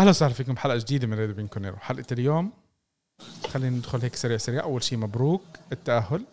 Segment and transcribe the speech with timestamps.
[0.00, 2.52] أهلا وسهلا فيكم حلقه جديدة من ريدو بيانكونيرو حلقة اليوم
[3.50, 4.62] خلينا ندخل هيك سريع سريع.
[4.62, 5.42] أول شيء مبروك
[5.72, 6.24] التأهل.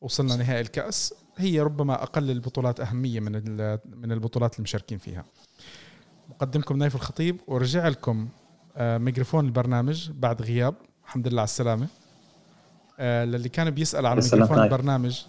[0.00, 1.14] وصلنا نهائي الكأس.
[1.36, 3.32] هي ربما أقل البطولات أهمية من
[3.84, 5.24] من البطولات المشاركين فيها.
[6.28, 7.40] مقدمكم نايف الخطيب.
[7.46, 8.28] ورجع لكم
[8.76, 10.74] آه، ميكروفون البرنامج بعد غياب.
[11.04, 11.86] الحمد لله على السلامة.
[12.98, 15.22] آه، للي كان بيسأل عن ميكروفون البرنامج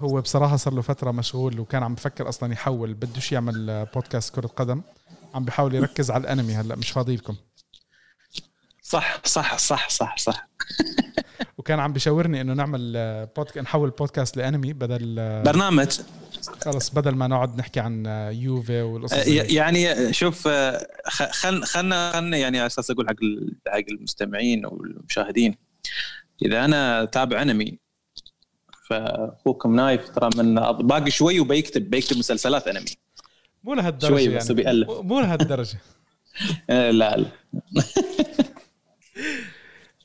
[0.00, 4.46] هو بصراحة صار له فترة مشغول وكان عم بفكر أصلا يحول بدوش يعمل بودكاست كرة
[4.46, 4.82] قدم.
[5.34, 7.36] عم بحاول يركز على الانمي هلا مش فاضي لكم.
[8.82, 10.48] صح صح صح صح صح.
[11.58, 12.92] وكان عم بشاورني إنه نعمل
[13.36, 16.00] بودكاست نحول بودكاست لانمي بدل برنامج.
[16.64, 20.48] خلص بدل ما نقعد نحكي عن يوفي والقصص يعني شوف
[21.06, 23.14] خل خلنا خلنا يعني على أساس أقول حق
[23.68, 25.54] حق المستمعين والمشاهدين
[26.42, 27.78] إذا أنا تابع أنمي
[28.90, 30.54] فأخوكم نايف ترى من
[30.86, 33.03] باقي شوي وبيكتب بيكتب مسلسلات أنمي.
[33.64, 34.54] مو لهالدرجة شوي بس يعني.
[34.62, 34.90] بيألف.
[34.90, 35.78] مو لهالدرجة.
[36.68, 37.26] لا لا.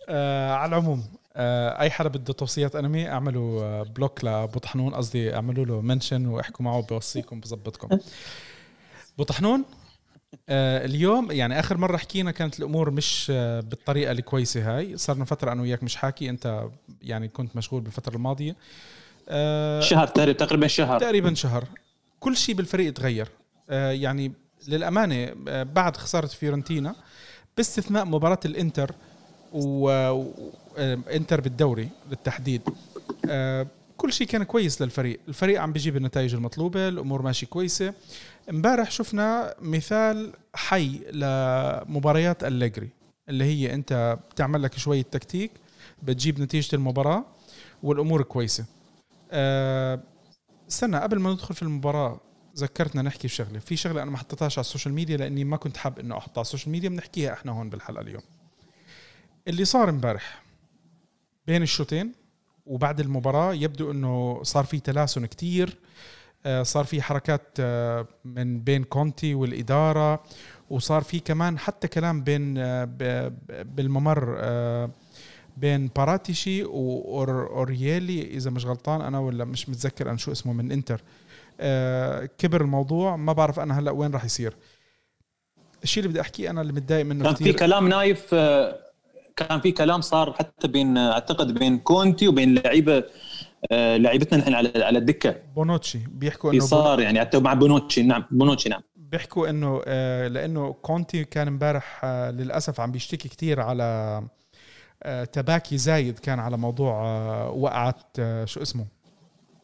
[0.10, 1.04] آه على العموم
[1.36, 6.26] آه أي حدا بده توصيات أنمي أعملوا آه block لابو طحنون قصدي أعملوا له mention
[6.26, 7.98] وأحكوا معه بوصيكم بظبطكم.
[9.16, 9.66] ابو طحنون
[10.50, 14.98] آه اليوم يعني آخر مرة حكينا كانت الأمور مش آه بالطريقة الكويسة هاي.
[14.98, 16.30] صرنا فترة أنا وياك مش حاكي.
[16.30, 16.64] أنت
[17.02, 18.56] يعني كنت مشغول بالفترة الماضية.
[19.30, 21.00] آه شهر تقريبا شهر.
[21.00, 21.64] تقريبا شهر.
[22.20, 23.39] كل شيء بالفريق تغير آه
[23.70, 24.32] يعني
[24.68, 26.96] للأمانة آه بعد خسارة فيورنتينا
[27.58, 28.92] باستثناء مباراة الإنتر
[29.54, 32.62] وانتر بالدوري بالتحديد.
[33.30, 35.20] آه، كل شيء كان كويس للفريق.
[35.28, 37.94] الفريق عم بيجيب النتائج المطلوبة الأمور ماشي كويسة.
[38.50, 42.90] امبارح شفنا مثال حي لمباريات الليجري
[43.30, 45.52] اللي هي أنت بتعمل لك شوية تكتيك
[46.04, 47.26] بتجيب نتيجة المباراة
[47.84, 48.66] والأمور كويسة.
[50.70, 52.20] استنى قبل ما ندخل في المباراة
[52.58, 53.60] ذكرتنا نحكي بشغلة.
[53.60, 56.40] في شغلة أنا ما حطيتهاش على السوشيال ميديا لأني ما كنت حاب إنه أحطها.
[56.40, 58.22] على السوشيال ميديا بنحكيها إحنا هون بالحلقة اليوم.
[59.48, 60.44] اللي صار امبارح
[61.48, 62.14] بين الشوطين
[62.66, 65.78] وبعد المباراة يبدو إنه صار في تلاسن كتير.
[66.46, 70.24] آه، صار في حركات آه، من بين كونتي والإدارة
[70.70, 74.38] وصار في كمان حتى كلام بين آه، بالممر
[75.58, 81.02] بين باراتيشي وأوريالي إذا مش غلطان أنا ولا مش متذكر أنا شو اسمه من إنتر.
[82.38, 84.56] كبر الموضوع ما بعرف أنا هلأ وين راح يصير.
[85.84, 88.36] الشيء اللي بدي أحكيه أنا اللي متضايق منه كان في كلام نايف
[89.36, 93.04] كان في كلام صار حتى بين أعتقد بين كونتي وبين لعيبة
[93.72, 95.36] آه، لعيبتنا الحين على على الدكة.
[95.56, 96.00] بونوتشي.
[96.08, 98.82] بيحكوا إنه صار يعني حتى مع بونوتشي نعم بونوتشي نعم.
[98.96, 104.24] بيحكوا إنه آه، لأنه كونتي كان إمبارح آه، للأسف عم بيشتكي كثير على
[105.34, 106.94] تباكي زايد كان على موضوع
[107.48, 108.86] وقعت شو اسمه؟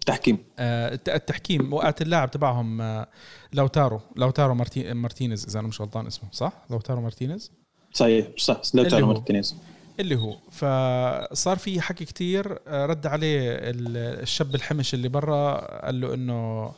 [0.05, 3.05] تحكيم التحكيم وقعت اللاعب تبعهم
[3.53, 4.53] لوتارو لوتارو
[4.93, 7.51] مارتينيز إذا أنا مش غلطان اسمه صح؟ لوتارو مارتينيز؟
[7.93, 9.55] صحيح صح لوتارو مارتينيز.
[9.99, 10.38] اللي هو.
[10.51, 15.55] فصار في حكي كتير آه، رد عليه الشاب الحمش اللي برا
[15.85, 16.72] قال له إنه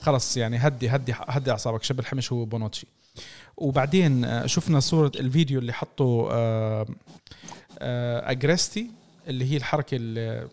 [0.00, 2.86] خلص يعني هدي هدي هدي أعصابك الشاب الحمش هو بونوتشي.
[3.56, 6.28] وبعدين آه، شفنا صورة الفيديو اللي حطه
[8.30, 10.48] أغريستي آه، اللي هي الحركة اللي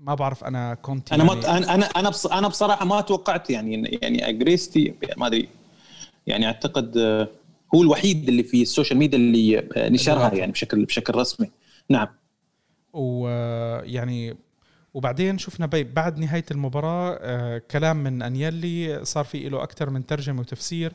[0.00, 1.46] ما بعرف أنا كنت أنا يعني.
[1.46, 5.48] أنا أنا أنا أنا بصراحة ما توقعت يعني يعني أغريستي ما أدري.
[6.26, 6.98] يعني أعتقد
[7.74, 11.50] هو الوحيد اللي في السوشيال ميديا اللي نشرها يعني بشكل بشكل رسمي.
[11.90, 12.08] نعم.
[12.92, 14.36] ويعني
[14.94, 20.40] وبعدين شفنا بعد نهاية المباراة آه، كلام من أنيلي صار في له أكثر من ترجمة
[20.40, 20.92] وتفسير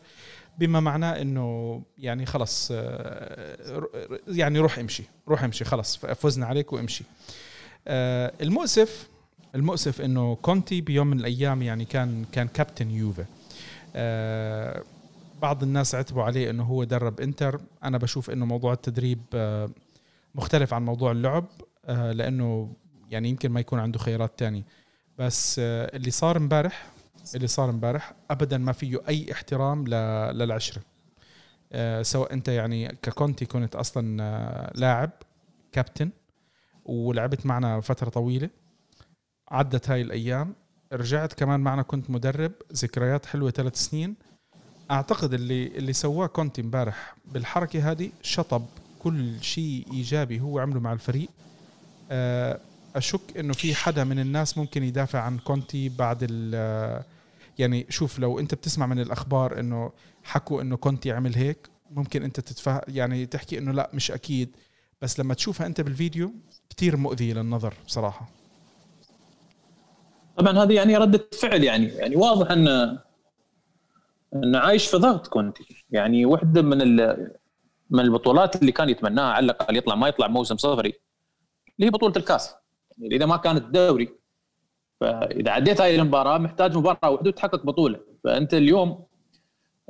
[0.58, 3.88] بما معناه إنه يعني خلص آه،
[4.28, 7.04] يعني روح امشي روح امشي خلص فزنا عليك وامشي.
[7.04, 7.53] آه،
[7.88, 9.10] المؤسف
[9.56, 13.26] المؤسف إنه كونتي بيوم من الأيام يعني كان كان كابتن يوفا.
[15.44, 17.62] بعض الناس عتبوا عليه إنه هو درب إنتر.
[17.84, 19.70] أنا بشوف إنه موضوع التدريب آه،
[20.36, 21.46] مختلف عن موضوع اللعب
[21.86, 22.74] آه، لأنه
[23.10, 24.64] يعني يمكن ما يكون عنده خيارات تانية
[25.18, 26.92] بس آه، اللي صار امبارح
[27.36, 30.82] اللي صار امبارح ابدا ما فيه أي احترام للعشرة.
[32.02, 35.10] سواء أنت يعني ككونتي كنت أصلا لاعب
[35.72, 36.10] كابتن
[36.86, 38.50] ولعبت معنا فترة طويلة.
[39.52, 40.56] عدت هاي الأيام.
[40.94, 42.52] رجعت كمان معنا كنت مدرب.
[42.74, 44.16] ذكريات حلوة ثلاث سنين.
[44.92, 48.66] أعتقد اللي اللي سواه كونتي امبارح بالحركة هذه شطب
[49.00, 51.30] كل شيء إيجابي هو عمله مع الفريق.
[52.12, 52.60] آه،
[52.96, 57.04] أشك إنه في حدا من الناس ممكن يدافع عن كونتي بعد ال
[57.60, 59.92] يعني شوف لو أنت بتسمع من الأخبار إنه
[60.24, 64.50] حكوا إنه كونتي عمل هيك ممكن أنت تتفهم يعني تحكي إنه لا مش أكيد.
[65.04, 66.32] بس لما تشوفها أنت بالفيديو
[66.70, 68.30] كتير مؤذية للنظر بصراحة.
[70.38, 72.68] طبعا هذه يعني ردة فعل يعني يعني واضح أن
[74.36, 76.78] انه عايش في ضغط كونتي يعني وحدة من
[77.90, 80.94] من البطولات اللي كان يتمناها على الأقل يطلع ما يطلع موسم صفري
[81.76, 82.56] اللي هي بطولة الكاس.
[82.98, 84.10] يعني إذا ما كانت الدوري
[85.02, 88.00] فإذا عديت هاي المباراة محتاج مباراة واحدة وتحقق بطولة.
[88.24, 89.06] فأنت اليوم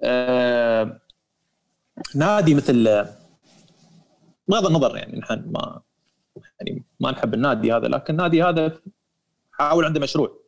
[0.03, 0.99] آه
[2.15, 3.05] نادي مثل
[4.47, 5.81] بغض النظر يعني نحن ما
[6.59, 8.71] يعني ما نحب النادي هذا لكن النادي هذا
[9.51, 10.43] حاول عنده مشروع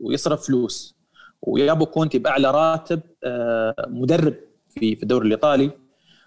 [0.00, 0.96] ويصرف فلوس.
[1.42, 4.34] ويابو كونتي بأعلى راتب آه، مدرب
[4.68, 5.70] في في الدوري الإيطالي.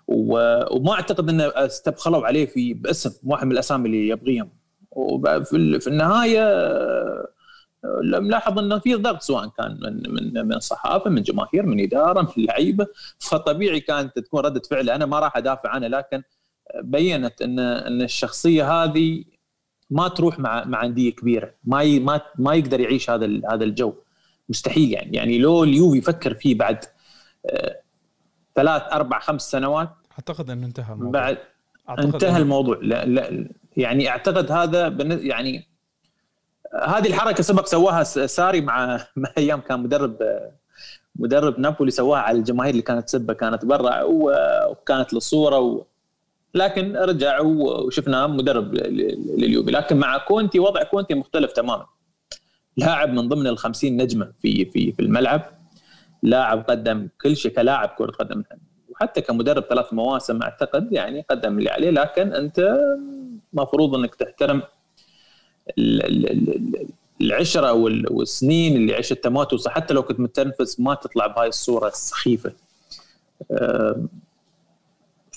[0.07, 4.49] وما أعتقد إنه استبخلوا عليه في باسم واحد من الأسامي اللي يبغيهم.
[4.91, 7.27] وفي النهاية آه،
[8.03, 12.45] ملاحظ إنه في ضغط سواء كان من من من الصحافه من جماهير من إدارة من
[12.45, 12.87] لعيبة.
[13.19, 14.89] فطبيعي كانت تكون ردة فعل.
[14.89, 16.23] أنا ما راح أدافع عنه لكن
[16.75, 19.23] بينت إن إن الشخصية هذه
[19.89, 21.53] ما تروح مع مع انديه كبيرة.
[21.63, 23.93] ما ما ما يقدر يعيش هذا هذا الجو.
[24.49, 25.17] مستحيل يعني.
[25.17, 26.85] يعني لو اليوفي يفكر فيه بعد
[27.45, 27.79] آه،
[28.55, 31.11] ثلاث أربع خمس سنوات أعتقد إنه انتهى الموضوع.
[31.11, 31.37] بعد
[31.99, 32.79] انتهى الموضوع.
[32.81, 34.87] لا لا يعني أعتقد هذا
[35.21, 35.67] يعني
[36.83, 40.17] هذه الحركة سبق سواها ساري مع مع أيام كان مدرب
[41.15, 44.03] مدرب نابولي سواها على الجماهير اللي كانت تسبه كانت برا
[44.69, 45.85] وكانت للصورة و...
[46.53, 51.85] لكن رجع وشفناه مدرب لليوفي لكن مع كونتي وضع كونتي مختلف تماما.
[52.77, 55.59] لاعب من ضمن ال 50 نجمة في في في الملعب.
[56.23, 58.43] لاعب قدم كل شيء كلاعب كرة قدم.
[58.89, 61.89] وحتى كمدرب ثلاث مواسم أعتقد يعني قدم اللي عليه.
[61.89, 62.77] لكن أنت
[63.53, 64.61] مفروض أنك تحترم
[67.21, 67.73] العشرة
[68.11, 72.53] والسنين اللي عشتها ما توصل حتى لو كنت متنفس ما تطلع بهاي الصورة السخيفة.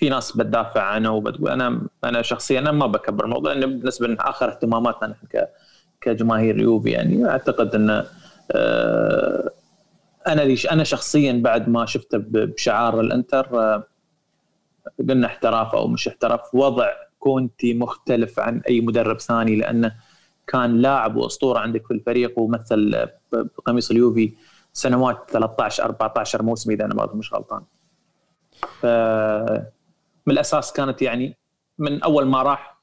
[0.02, 4.30] في ناس بتدافع عنه وبتقول أنا أنا شخصيا أنا ما بكبر الموضوع لأنه بالنسبة لنا
[4.30, 5.46] آخر اهتماماتنا نحن
[6.00, 8.04] كجماهير يوفي يعني أعتقد إن
[8.52, 9.50] آه،
[10.26, 13.86] أنا ليش أنا شخصيا بعد ما شفته بشعار الإنتر آه،
[15.08, 16.88] قلنا احتراف أو مش احتراف وضع
[17.18, 19.94] كونتي مختلف عن أي مدرب ثاني لأنه
[20.46, 24.32] كان لاعب وأسطورة عندك في الفريق ومثل بقميص اليوفي
[24.72, 27.62] سنوات 13 14 موسم إذا أنا ما مش غلطان.
[28.80, 28.86] ف
[30.26, 31.36] من الأساس كانت يعني
[31.78, 32.82] من أول ما راح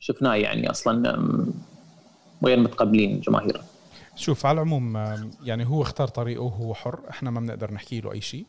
[0.00, 1.16] شفناه يعني أصلا
[2.44, 3.60] غير متقبلين جماهير
[4.16, 4.96] شوف على العموم
[5.42, 8.46] يعني هو اختار طريقه وهو حر إحنا ما بنقدر نحكي له أي شيء.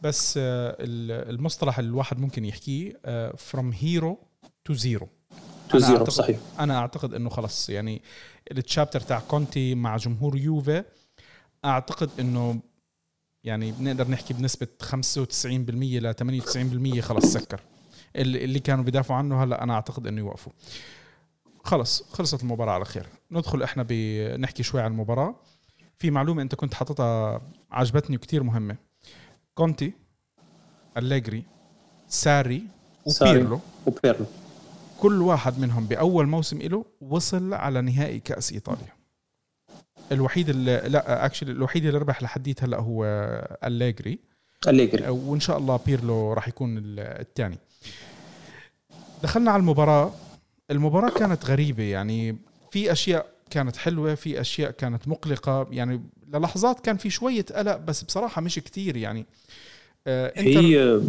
[0.00, 0.76] بس آه،
[1.30, 3.00] المصطلح اللي الواحد ممكن يحكيه
[3.36, 4.18] from hero
[4.64, 5.08] to zero
[5.70, 6.38] to zero صحيح.
[6.58, 8.02] أنا أعتقد إنه خلص يعني
[8.52, 10.84] ال chapter تاع كونتي مع جمهور يوفي
[11.64, 12.60] أعتقد إنه
[13.44, 14.90] يعني بنقدر نحكي بنسبة 95%
[16.00, 17.60] ل 98% خلص سكر.
[18.16, 20.52] اللي كانوا بيدافعوا عنه هلا أنا أعتقد إنه يوقفوا.
[21.64, 23.06] خلص خلصت المباراة على خير.
[23.30, 25.34] ندخل إحنا بنحكي شوي عن المباراة.
[25.98, 28.76] في معلومة أنت كنت حاططها عجبتني وكتير مهمة.
[29.54, 29.92] كونتي
[30.96, 31.44] أليجري
[32.08, 32.62] ساري
[33.06, 33.60] وبيرلو.
[33.86, 34.26] وبيرلو.
[35.00, 38.99] كل واحد منهم بأول موسم له وصل على نهائي كأس إيطاليا.
[40.12, 43.04] الوحيد اللي لا actually الوحيد اللي ربح لحديت هلا هو
[43.64, 44.18] أليجري
[44.68, 47.58] أليجري وإن شاء الله بيرلو راح يكون الثاني
[49.22, 50.12] دخلنا على المباراة.
[50.70, 52.36] المباراة كانت غريبة يعني
[52.70, 55.68] في أشياء كانت حلوة في أشياء كانت مقلقة.
[55.70, 59.26] يعني للحظات كان في شوية قلق بس بصراحة مش كتير يعني.
[60.06, 61.00] آه انتر هي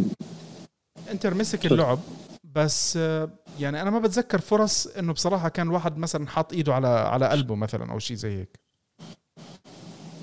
[1.12, 2.00] انتر مسك اللعب
[2.44, 3.30] بس آه
[3.60, 7.56] يعني أنا ما بتذكر فرص إنه بصراحة كان الواحد مثلا حاط إيده على على قلبه
[7.56, 8.60] مثلا أو شيء زي هيك.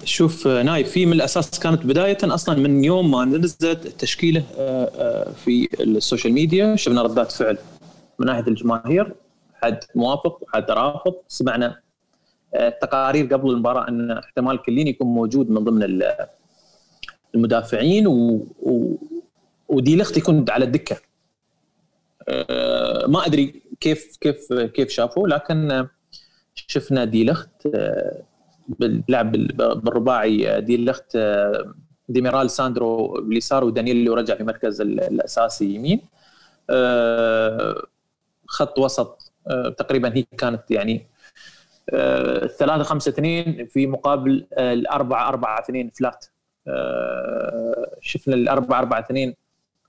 [0.05, 4.91] شوف آه، نايف في من الأساس كانت بداية أصلا من يوم ما نزلت التشكيلة آه،
[4.97, 6.77] آه، في السوشيال ميديا.
[6.77, 7.59] شفنا ردات فعل
[8.19, 9.15] من ناحيه الجماهير
[9.55, 11.15] حد موافق وحد رافض.
[11.29, 11.81] سمعنا
[12.81, 16.03] تقارير قبل المباراة أن احتمال كيليني يكون موجود من ضمن
[17.35, 18.85] المدافعين و, و...
[18.85, 18.97] دي
[19.71, 20.97] لخت يكون على الدكة.
[23.09, 25.87] ما أدري كيف كيف كيف شافوا لكن
[26.55, 27.25] شفنا دي
[28.69, 31.19] بيلعب بالرباعي دي لخت
[32.09, 36.01] ديميرال ساندرو باليسار ودانييلو رجع في المركز الأساسي يمين.
[38.47, 39.33] خط وسط
[39.79, 41.07] تقريبا هي كانت يعني
[41.93, 46.25] الثلاثة خمسة اثنين في مقابل الأربعة أربعة اثنين flat
[48.01, 49.35] شفنا الأربعة أربعة اثنين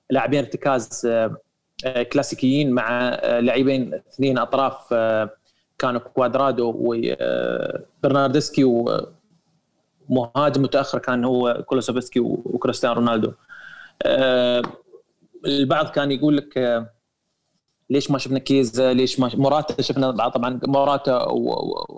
[0.10, 1.08] لاعبين ارتكاز
[2.14, 3.10] كلاسيكيين مع
[3.40, 4.94] لاعبين اثنين أطراف
[5.80, 8.64] كانوا كوادرادو وبرنارديسكي
[10.10, 13.32] ومهاجم متأخر كان هو كولوسيفسكي وكريستيانو رونالدو.
[14.04, 14.62] آه،
[15.46, 16.90] البعض كان يقول لك آه،
[17.90, 21.26] ليش ما شفنا كيزا؟ ليش ما موراتا شفنا طبعا موراتا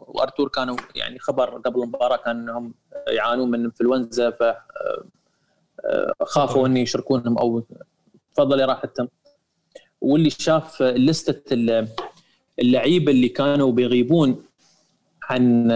[0.07, 2.73] وأرتور كانوا يعني خبر قبل المباراة كان انهم
[3.07, 7.63] يعانون من إنفلونزا ف آه، خافوا ان يشاركونهم أو
[8.35, 9.09] تفضل يا راحتهم
[10.01, 11.55] واللي شاف list ة
[12.61, 14.43] اللعيبة اللي كانوا بيغيبون
[15.23, 15.71] عن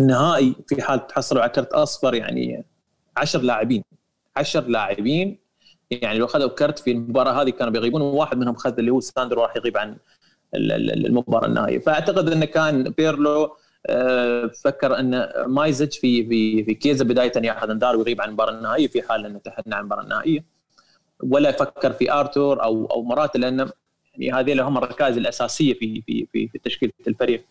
[0.00, 2.64] النهائي في حال تحصلوا على كرت أصفر يعني
[3.16, 3.82] 10 لاعبين
[4.36, 5.38] 10 لاعبين.
[5.90, 9.42] يعني لو خذوا كرت في المباراة هذه كانوا بيغيبون وواحد منهم خذ اللي هو ساندرو
[9.42, 9.96] راح يغيب عن
[10.54, 11.78] المباراة النهائية.
[11.78, 13.56] فأعتقد انه كان بيرلو
[13.86, 18.52] آه، فكر إن ما يزج في في في كيزا بداية ياخذ انذار ويغيب عن المباراة
[18.52, 20.44] النهائية في حال إنه تحدنا عن المباراة النهائية.
[21.22, 23.70] ولا فكر في أرتور أو أو مرات لأن
[24.18, 27.44] يعني هذه هم الركائز الأساسية في في في, في تشكيلة الفريق.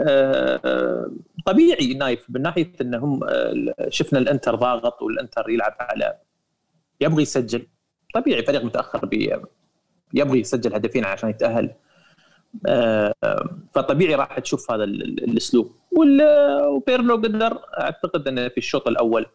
[0.00, 1.10] آه،
[1.46, 6.18] طبيعي نايف من ناحية إنهم آه، شفنا الإنتر ضاغط والإنتر يلعب على
[7.00, 7.66] يبغى يسجل.
[8.14, 9.08] طبيعي فريق متأخر
[10.14, 11.74] يبغى يسجل هدفين عشان يتأهل.
[12.66, 13.14] آه،
[13.74, 15.72] فطبيعي راح تشوف هذا الأسلوب.
[15.92, 19.26] وبيرلو قدر أعتقد إنه في الشوط الأول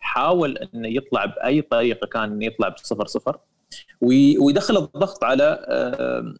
[0.00, 3.38] حاول إنه يطلع بأي طريقة كان يطلع بصفر صفر.
[4.00, 6.34] ويدخل الضغط على آه،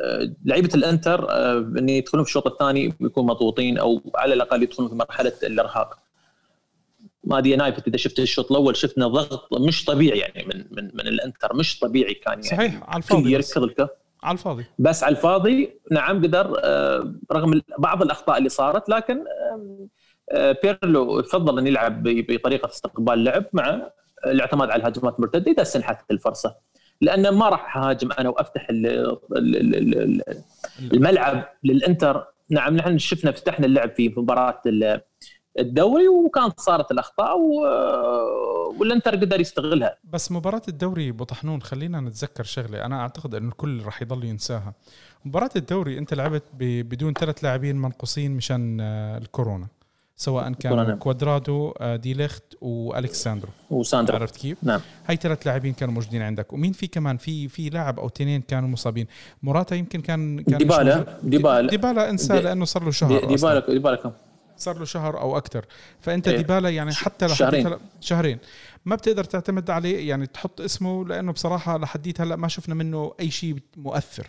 [0.00, 1.32] آه، لعيبة الانتر
[1.78, 5.98] إن يدخلون في الشوط الثاني بيكون مضغوطين أو على الأقل يدخلون في مرحلة الإرهاق.
[7.24, 11.06] ما أدري نايف إذا شفت الشوط الأول شفنا ضغط مش طبيعي يعني من من من
[11.06, 13.88] الانتر مش طبيعي كان يعني صحيح على الفاضي يركض الكف.
[14.22, 14.64] على الفاضي.
[14.78, 19.24] بس على الفاضي نعم قدر آه، رغم بعض الأخطاء اللي صارت لكن
[20.32, 23.90] آه، بيرلو يفضل أن يلعب بطريقة استقبال اللعب مع
[24.26, 26.56] الاعتماد على الهجمات المرتدة إذا سنحت الفرصة.
[27.00, 28.66] لأن ما راح أهاجم أنا وأفتح
[30.80, 32.26] الملعب للإنتر.
[32.50, 34.62] نعم نحن شفنا فتحنا اللعب في مباراة
[35.58, 37.38] الدوري وكانت صارت الأخطاء
[38.78, 39.96] والإنتر قدر يستغلها.
[40.04, 44.74] بس مباراة الدوري أبو طحنون خلينا نتذكر شغلة أنا أعتقد إنه الكل راح يضل ينساها.
[45.24, 49.66] مباراة الدوري أنت لعبت بدون ثلاث لاعبين منقوصين مشان آه، الكورونا.
[50.20, 50.98] سواء كان.
[50.98, 54.16] كوادرادو آه، ديليخت والكساندرو وساندرو.
[54.16, 54.80] عرفت كيف؟ نعم.
[55.06, 56.52] هاي ثلاث لاعبين كانوا موجودين عندك.
[56.52, 59.06] ومين في كمان؟ في في لاعب أو اثنين كانوا مصابين.
[59.42, 61.18] موراتا يمكن كان كان ديبالا.
[61.22, 61.70] ديبالا.
[61.70, 64.12] ديبالا انساه دي لأنه صار له شهر ديبالا ديبالا كم؟
[64.56, 65.64] صار له شهر أو أكثر
[66.00, 67.76] فأنت إيه؟ ديبالا يعني حتى شهرين.
[68.00, 68.38] شهرين.
[68.84, 73.30] ما بتقدر تعتمد عليه يعني تحط اسمه لأنه بصراحة لحديت هلأ ما شفنا منه أي
[73.30, 74.26] شيء مؤثر.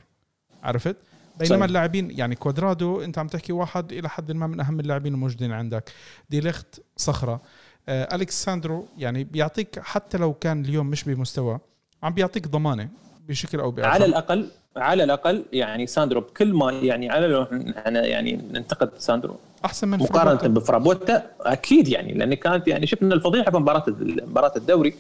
[0.63, 0.95] عرفت؟
[1.39, 5.51] بينما اللاعبين يعني كوادرادو انت عم تحكي واحد إلى حد ما من أهم اللاعبين الموجودين
[5.51, 5.91] عندك.
[6.29, 7.41] ديليخت صخرة.
[7.89, 11.59] آه الكساندرو يعني بيعطيك حتى لو كان اليوم مش بمستوى
[12.03, 12.89] عم بيعطيك ضمانة
[13.27, 13.89] بشكل أو بآخر.
[13.89, 17.47] على الأقل على الأقل يعني ساندرو بكل ما يعني على لو
[17.85, 19.35] يعني ننتقد ساندرو.
[19.65, 24.95] أحسن من مقارنة بفرابوتا أكيد يعني لأن كانت يعني شفنا الفضيحة في مباراة مباراة الدوري.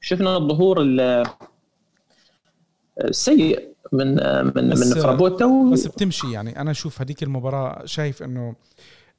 [0.00, 0.76] شفنا الظهور
[3.00, 4.14] السيء من
[4.56, 5.70] من من فرابوتا.
[5.72, 6.60] بس بتمشي يعني.
[6.60, 8.54] أنا أشوف هذيك المباراة شايف إنه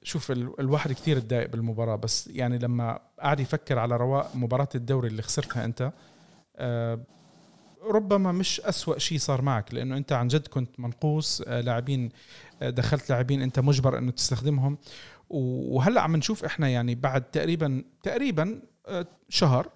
[0.04, 5.22] شوف الواحد كثير تضايق بالمباراة بس يعني لما قاعد يفكر على رواق مباراة الدوري اللي
[5.22, 5.92] خسرتها أنت
[6.56, 7.00] آه،
[7.84, 12.10] ربما مش أسوأ شيء صار معك لأنه أنت عن جد كنت منقوص آه، لاعبين
[12.62, 14.78] آه، دخلت لاعبين أنت مجبر أنه تستخدمهم.
[15.30, 18.62] وهلأ عم نشوف إحنا يعني بعد تقريبا تقريبا
[19.30, 19.70] شهر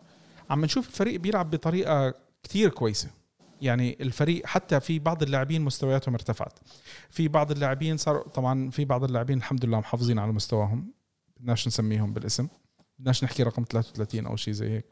[0.50, 2.13] عم نشوف الفريق بيلعب بطريقة
[2.44, 3.10] كثير كويسة.
[3.61, 6.59] يعني الفريق حتى في بعض اللاعبين مستوياتهم ارتفعت.
[7.09, 10.93] في بعض اللاعبين صار طبعا في بعض اللاعبين الحمد لله محافظين على مستواهم.
[11.37, 12.47] بدناش نسميهم بالاسم.
[12.99, 14.85] بدناش نحكي رقم 33 أو شيء زي هيك.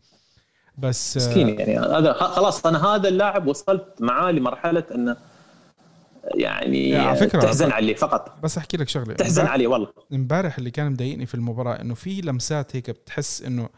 [0.78, 1.80] بس مسكين يعني.
[1.80, 5.18] هذا خلاص أنا هذا اللاعب وصلت معاه لمرحلة إنه
[6.36, 8.38] يعني على فكرة تحزن عليه فقط.
[8.44, 9.14] بس أحكي لك شغلة.
[9.14, 9.88] تحزن عليه والله.
[10.14, 13.70] امبارح اللي كان مضايقني في المباراة إنه في لمسات هيك بتحس إنه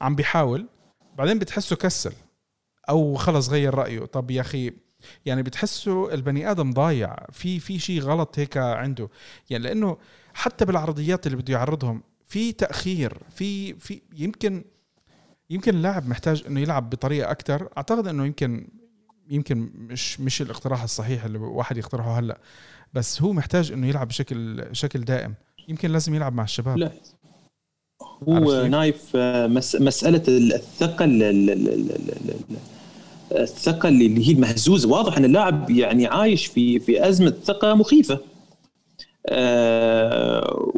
[0.00, 0.66] عم بيحاول
[1.18, 2.12] بعدين بتحسه كسل.
[2.88, 4.04] أو خلص غير رأيه.
[4.04, 4.72] طب يا أخي
[5.26, 7.16] يعني بتحسه البني آدم ضايع.
[7.32, 9.08] في في شيء غلط هيك عنده.
[9.50, 9.96] يعني لأنه
[10.34, 14.64] حتى بالعرضيات اللي بده يعرضهم في تأخير في في يمكن
[15.50, 18.68] يمكن اللاعب محتاج إنه يلعب بطريقة أكثر أعتقد إنه يمكن
[19.30, 22.38] يمكن مش مش الاقتراح الصحيح اللي واحد يقترحه هلأ.
[22.94, 25.34] بس هو محتاج إنه يلعب بشكل شكل دائم.
[25.68, 26.78] يمكن لازم يلعب مع الشباب.
[26.78, 26.92] لا.
[28.28, 29.46] هو نايف آه،
[29.80, 31.04] مسألة الثقة
[33.34, 38.18] الثقة اللي هي مهزوزه واضح أن اللاعب يعني عايش في في أزمة ثقة مخيفة.
[39.28, 40.70] آه،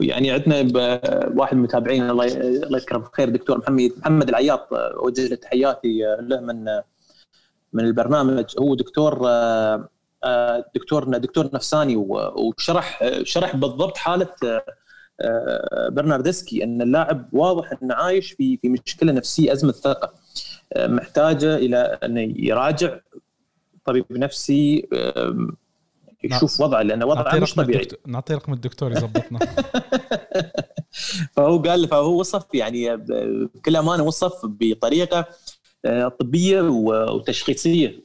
[0.00, 0.56] يعني عندنا
[1.36, 4.68] واحد من المتابعين الله الله يذكره بالخير دكتور محمد محمد العياط.
[4.72, 6.64] أوجه له تحياتي له من
[7.72, 8.44] من البرنامج.
[8.60, 9.14] هو دكتور
[10.74, 14.28] دكتور دكتور نفساني وشرح شرح بالضبط حالة
[15.88, 20.12] برناردسكي أن اللاعب واضح انه عايش في في مشكلة نفسية أزمة ثقة.
[20.76, 22.98] محتاجة إلى انه يراجع
[23.84, 24.88] طبيب نفسي
[26.24, 27.88] يشوف وضعه لأنه وضعه مش طبيعي.
[28.06, 29.38] نعطيه رقم الدكتور يظبطنا.
[31.36, 35.26] فهو قال فهو وصف يعني بكل أمانة وصف بطريقة
[36.20, 36.60] طبية
[37.10, 38.02] وتشخيصية.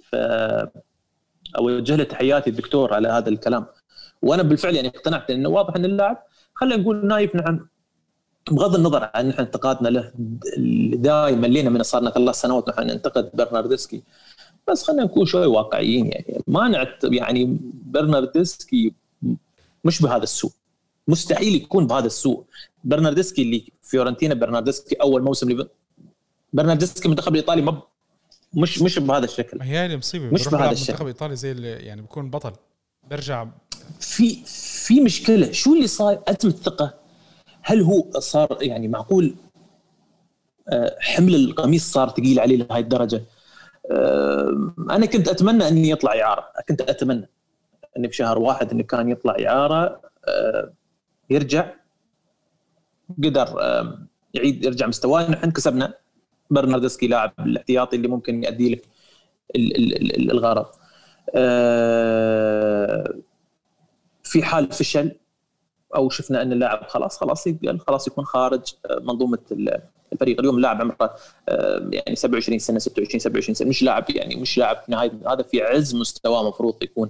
[1.54, 3.66] فاوجه له تحياتي الدكتور على هذا الكلام.
[4.22, 7.70] وأنا بالفعل يعني اقتنعت إنه واضح ان اللاعب خلينا نقول نايف نعم
[8.52, 10.12] بغض النظر عن نحن انتقادنا له
[10.94, 14.04] دائما لنا من صار لنا ثلاث سنوات نحن ننتقد برناردسكي.
[14.68, 16.44] بس خلينا نكون شوي واقعيين يعني.
[16.48, 18.94] ما نعت يعني برناردسكي
[19.84, 20.52] مش بهذا السوء.
[21.08, 22.44] مستحيل يكون بهذا السوء.
[22.84, 25.66] برناردسكي اللي فيورنتينا برناردسكي أول موسم
[26.54, 27.82] برناردسكي المنتخب الإيطالي ما
[28.54, 29.62] مش مش بهذا الشكل.
[29.62, 30.26] هي هي مصيبة.
[30.26, 30.86] مش بهذا الشكل.
[30.86, 32.52] المنتخب الايطالي زي اللي يعني بيكون بطل.
[33.10, 33.48] بيرجع
[34.00, 35.52] في في مشكلة.
[35.52, 37.07] شو اللي صاير؟ أزمة ثقة.
[37.68, 39.36] هل هو صار يعني معقول
[40.70, 43.24] آه، حمل القميص صار ثقيل عليه لهي الدرجة؟
[43.92, 47.30] آه، أنا كنت أتمنى اني يطلع إعارة كنت أتمنى
[47.98, 50.74] اني بشهر واحد إنه كان يطلع إعارة آه،
[51.30, 51.74] يرجع
[53.24, 53.62] قدر
[54.34, 55.32] يعيد يرجع مستواه.
[55.32, 55.94] نحن كسبنا
[56.50, 58.86] برناردسكي لاعب الاحتياطي اللي ممكن يؤدي لك
[60.20, 60.66] الغرض.
[64.24, 65.12] في حال فشل
[65.96, 67.48] أو شفنا أن اللاعب خلاص خلاص
[67.88, 69.40] خلاص يكون خارج آه، منظومة
[70.14, 70.40] الفريق.
[70.40, 71.16] اليوم اللاعب عمره
[71.50, 73.70] آه، يعني 27 سنة 26 27 سنة.
[73.70, 77.10] مش لاعب يعني مش لاعب نهايه هذا في عز مستواه المفروض يكون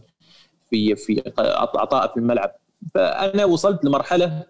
[0.69, 1.33] في في
[1.75, 2.51] عطاء في الملعب.
[2.93, 4.43] فأنا وصلت لمرحلة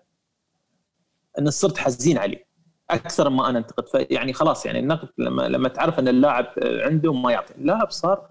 [1.39, 2.47] أن صرت حزين عليه
[2.89, 3.87] أكثر ما أنا أنتقد.
[3.87, 7.53] فيعني خلاص يعني النقد لما لما تعرف أن اللاعب عنده ما يعطي.
[7.55, 8.29] اللاعب صار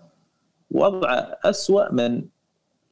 [0.71, 2.23] وضعه اسوء من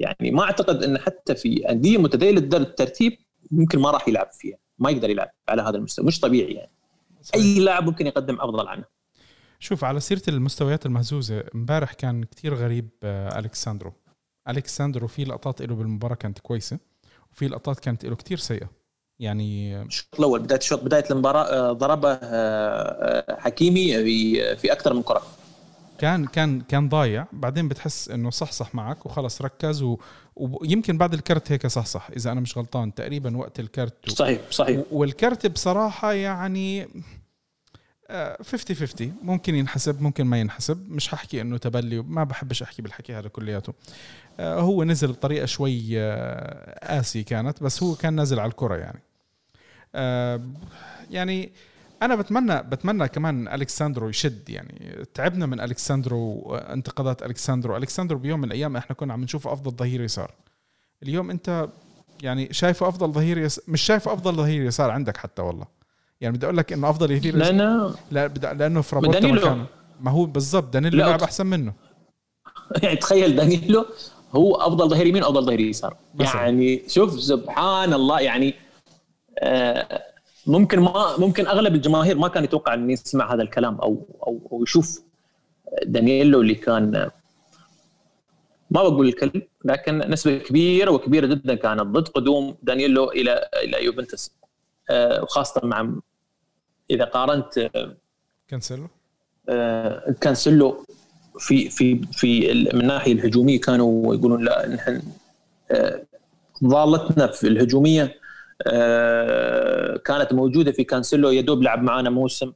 [0.01, 3.19] يعني ما أعتقد إن حتى في أندية متدينه الترتيب
[3.51, 6.73] ممكن ما راح يلعب فيها ما يقدر يلعب على هذا المستوى مش طبيعي يعني.
[7.23, 7.43] صحيح.
[7.43, 8.85] أي لاعب ممكن يقدم أفضل عنه.
[9.59, 13.93] شوف على سيرة المستويات المهزوزة امبارح كان كتير غريب آه، الكساندرو
[14.49, 16.79] الكساندرو في لقطات له بالمباراة كانت كويسة
[17.33, 18.71] وفي لقطات كانت له كتير سيئة.
[19.19, 25.03] يعني الشوط الأول بداية الشوط بداية المباراة آه، ضربه آه، حكيمي في في أكثر من
[25.03, 25.23] كرة.
[25.99, 27.27] كان كان كان ضايع.
[27.33, 29.99] بعدين بتحس إنه صح صح معك وخلص ركز و...
[30.37, 34.11] ويمكن بعد الكرت هيك صح صح إذا أنا مش غلطان تقريبا وقت الكرت و...
[34.11, 34.81] صحيح صحيح.
[34.91, 37.01] والكرت بصراحة يعني 50
[38.11, 40.91] آه، 50 ممكن ينحسب ممكن ما ينحسب.
[40.91, 43.73] مش هحكي إنه تبلي ما بحبش أحكي بالحكي هذا كلياته.
[44.41, 49.01] آه، هو نزل بطريقه شوي آه، قاسي كانت بس هو كان نازل على الكرة يعني.
[51.11, 51.53] يعني
[52.03, 58.45] أنا بتمنى بتمنى كمان الكساندرو يشد يعني تعبنا من الكساندرو وانتقادات الكساندرو الكساندرو بيوم من
[58.45, 60.35] الأيام إحنا كنا عم نشوفه أفضل ظهير يسار.
[61.03, 61.69] اليوم أنت
[62.23, 63.61] يعني شايفه أفضل ظهير يس...
[63.69, 65.67] مش شايفه أفضل ظهير يسار عندك حتى والله.
[66.21, 67.53] يعني بدي أقول لك إنه أفضل ظهير لا
[68.11, 69.67] لا لا لأنه فرابوتا مكانه.
[70.01, 71.73] ما هو بالضبط دانيلو لعب أحسن منه.
[72.83, 73.87] يعني تخيل دانيلو
[74.33, 75.97] هو أفضل ظهير يمين أفضل ظهير يسار.
[76.19, 78.55] يعني شوف سبحان الله يعني
[79.39, 80.03] آه
[80.47, 84.63] ممكن ما ممكن أغلب الجماهير ما كان يتوقع ان يسمع هذا الكلام أو أو, أو
[84.63, 85.03] يشوف
[85.85, 87.11] دانييلو اللي كان
[88.71, 94.31] ما بقول الكل لكن نسبة كبيرة وكبيرة جدا كانت ضد قدوم دانييلو إلى إلى يوفنتوس.
[94.91, 95.93] آه، وخاصة مع
[96.91, 97.97] إذا قارنت آه،
[100.21, 100.85] كانسيلو؟ آه،
[101.39, 105.03] في في في من الناحيه الهجومية كانوا يقولون لا نحن
[106.65, 108.15] ضالتنا في الهجومية.
[110.05, 112.53] كانت موجودة في كانسيلو يدوب لعب معانا موسم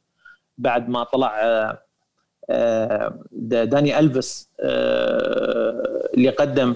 [0.59, 1.83] بعد ما طلع آه،
[2.51, 4.51] آه، داني ألفيس
[6.15, 6.75] اللي قدم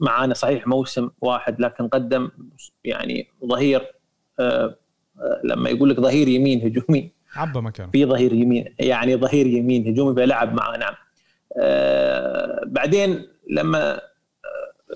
[0.00, 2.30] معانا صحيح موسم واحد لكن قدم
[2.84, 3.92] يعني ظهير
[5.44, 10.14] لما يقول لك ظهير يمين هجومي عبى مكان في ظهير يمين يعني ظهير يمين هجومي
[10.14, 10.94] بيلعب معاه نعم.
[12.66, 14.00] بعدين لما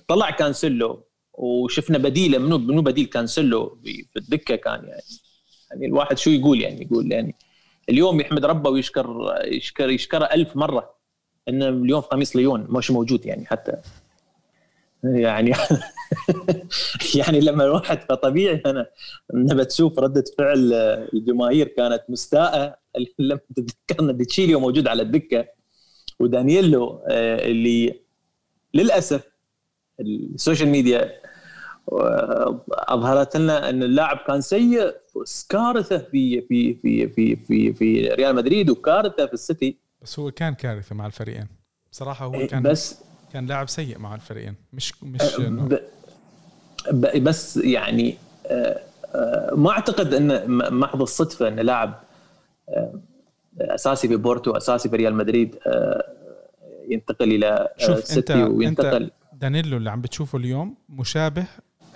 [0.08, 1.04] طلع كانسيلو
[1.40, 5.02] وشفنا بديله منو منو بديل كانسلو في الدكة كان يعني.
[5.70, 7.34] يعني الواحد شو يقول يعني؟ يقول يعني
[7.88, 10.94] اليوم يحمد ربه ويشكر يشكر يشكره ألف مرة
[11.48, 13.76] إنه اليوم في قميص ليون مش موجود يعني حتى.
[15.04, 15.52] يعني
[17.18, 18.86] يعني لما الواحد فطبيعي أنا
[19.34, 20.72] لما تشوف ردة فعل
[21.14, 22.76] الجماهير كانت مستاءة.
[23.18, 25.46] لما تذكرنا ديتشيليو موجود على الدكة
[26.20, 28.00] ودانييلو آه، اللي
[28.74, 29.22] للأسف
[30.00, 31.20] ال social media
[32.70, 34.94] أظهرت لنا أن اللاعب كان سيء
[35.48, 39.76] كارثة في في في في في في ريال مدريد وكارثة في السيتي.
[40.02, 41.46] بس هو كان كارثة مع الفريقين.
[41.92, 42.98] بصراحه هو كان بس
[43.32, 44.54] كان لاعب سيء مع الفريقين.
[44.72, 45.22] مش مش
[46.92, 48.80] ب بس يعني آه،
[49.14, 52.00] آه، ما أعتقد أن محض الصدفة أن لاعب
[53.60, 55.56] أساسي في بورتو أساسي في ريال مدريد
[56.88, 57.68] ينتقل إلى
[58.04, 59.02] سيتي وينتقل.
[59.02, 61.46] أنت دانيلو اللي عم بتشوفه اليوم مشابه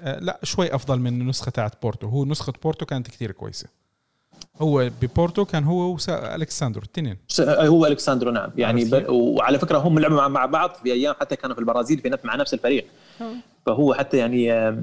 [0.02, 2.06] لا شوي أفضل من النسخه تاعت بورتو.
[2.06, 3.68] هو نسخة بورتو كانت كثير كويسة.
[4.56, 8.50] هو ببورتو كان هو والكساندرو الاثنين هو الكساندرو نعم.
[8.56, 9.06] يعني ب...
[9.08, 12.54] وعلى فكرة هم لعبوا مع بعض في أيام حتى كانوا في البرازيل في مع نفس
[12.54, 12.86] الفريق.
[13.66, 14.74] فهو حتى يعني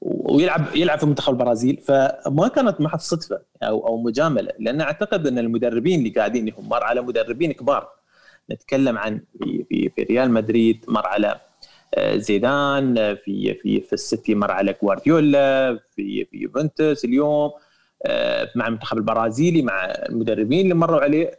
[0.00, 1.76] ويلعب يلعب في منتخب البرازيل.
[1.76, 6.84] فما كانت محض صدفة أو أو مجاملة لأن أعتقد أن المدربين اللي قاعدين هم مر
[6.84, 7.88] على مدربين كبار.
[8.50, 11.40] نتكلم عن في في, في ريال مدريد مر على آه،
[11.98, 17.50] زيدان آه، في في في السيتي مر على جوارديولا في في يوفنتوس اليوم
[18.06, 21.38] آه، مع المنتخب البرازيلي مع المدربين اللي مروا عليه.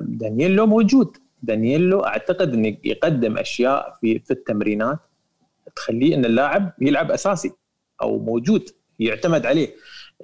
[0.00, 1.16] دانييلو موجود.
[1.42, 4.98] دانييلو أعتقد إنه يقدم أشياء في في التمرينات
[5.76, 7.52] تخليه إن اللاعب يلعب أساسي
[8.02, 9.74] أو موجود يعتمد عليه.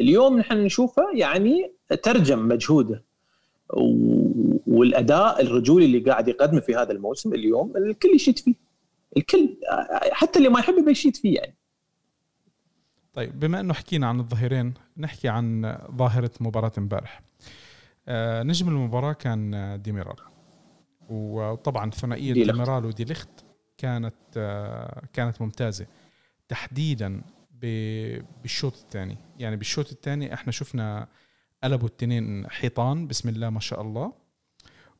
[0.00, 1.72] اليوم نحن نشوفه يعني
[2.02, 3.04] ترجم مجهوده.
[4.66, 8.63] والأداء الرجولي اللي قاعد يقدمه في هذا الموسم اليوم الكل يشيد فيه.
[9.16, 9.56] الكل
[10.12, 11.56] حتى اللي ما يحبه بيشيد فيه يعني.
[13.14, 17.22] طيب بما إنه حكينا عن الظهيرين نحكي عن ظاهرة مباراة امبارح.
[18.08, 20.16] آه نجم المباراة كان ديميرال
[21.08, 23.28] وطبعا ثنائية ديميرال وديليخت
[23.78, 25.86] كانت آه كانت ممتازة.
[26.48, 27.22] تحديدا
[28.42, 29.16] بالشوط الثاني.
[29.38, 31.08] يعني بالشوط الثاني إحنا شفنا
[31.64, 34.12] قلبوا التنين حيطان بسم الله ما شاء الله.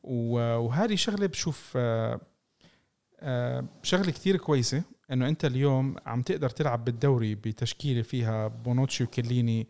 [0.03, 2.19] وهذه شغلة بشوف آه،
[3.83, 9.67] شغلة كثير كويسة إنه أنت اليوم عم تقدر تلعب بالدوري بتشكيلة فيها بونوتشي وكليني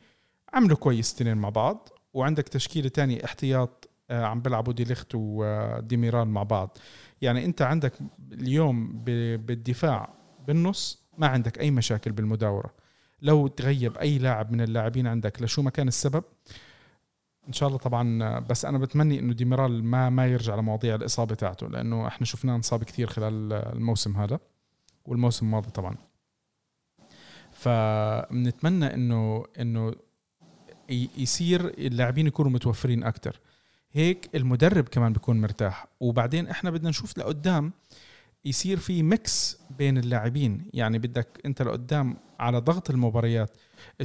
[0.53, 6.43] عملوا كويس اثنين مع بعض وعندك تشكيلة تانية احتياط آه، عم بيلعبوا ديليخت وديميرال مع
[6.43, 6.77] بعض.
[7.21, 7.93] يعني أنت عندك
[8.31, 9.03] اليوم
[9.37, 10.13] بالدفاع
[10.47, 12.73] بالنص ما عندك أي مشاكل بالمداورة.
[13.21, 16.23] لو تغيب أي لاعب من اللاعبين عندك لشو ما كان السبب
[17.47, 21.67] إن شاء الله طبعا بس أنا بتمني إنه ديميرال ما ما يرجع لمواضيع الإصابة تاعته
[21.67, 24.39] لأنه إحنا شفناه انصاب كثير خلال الموسم هذا
[25.05, 25.95] والموسم الماضي طبعا.
[27.51, 29.93] فبنتمنى إنه إنه
[31.17, 33.39] يصير اللاعبين يكونوا متوفرين أكثر
[33.91, 35.88] هيك المدرب كمان بيكون مرتاح.
[35.99, 37.73] وبعدين إحنا بدنا نشوف لقدام
[38.45, 40.69] يصير في mix بين اللاعبين.
[40.73, 43.58] يعني بدك أنت لقدام على ضغط المباريات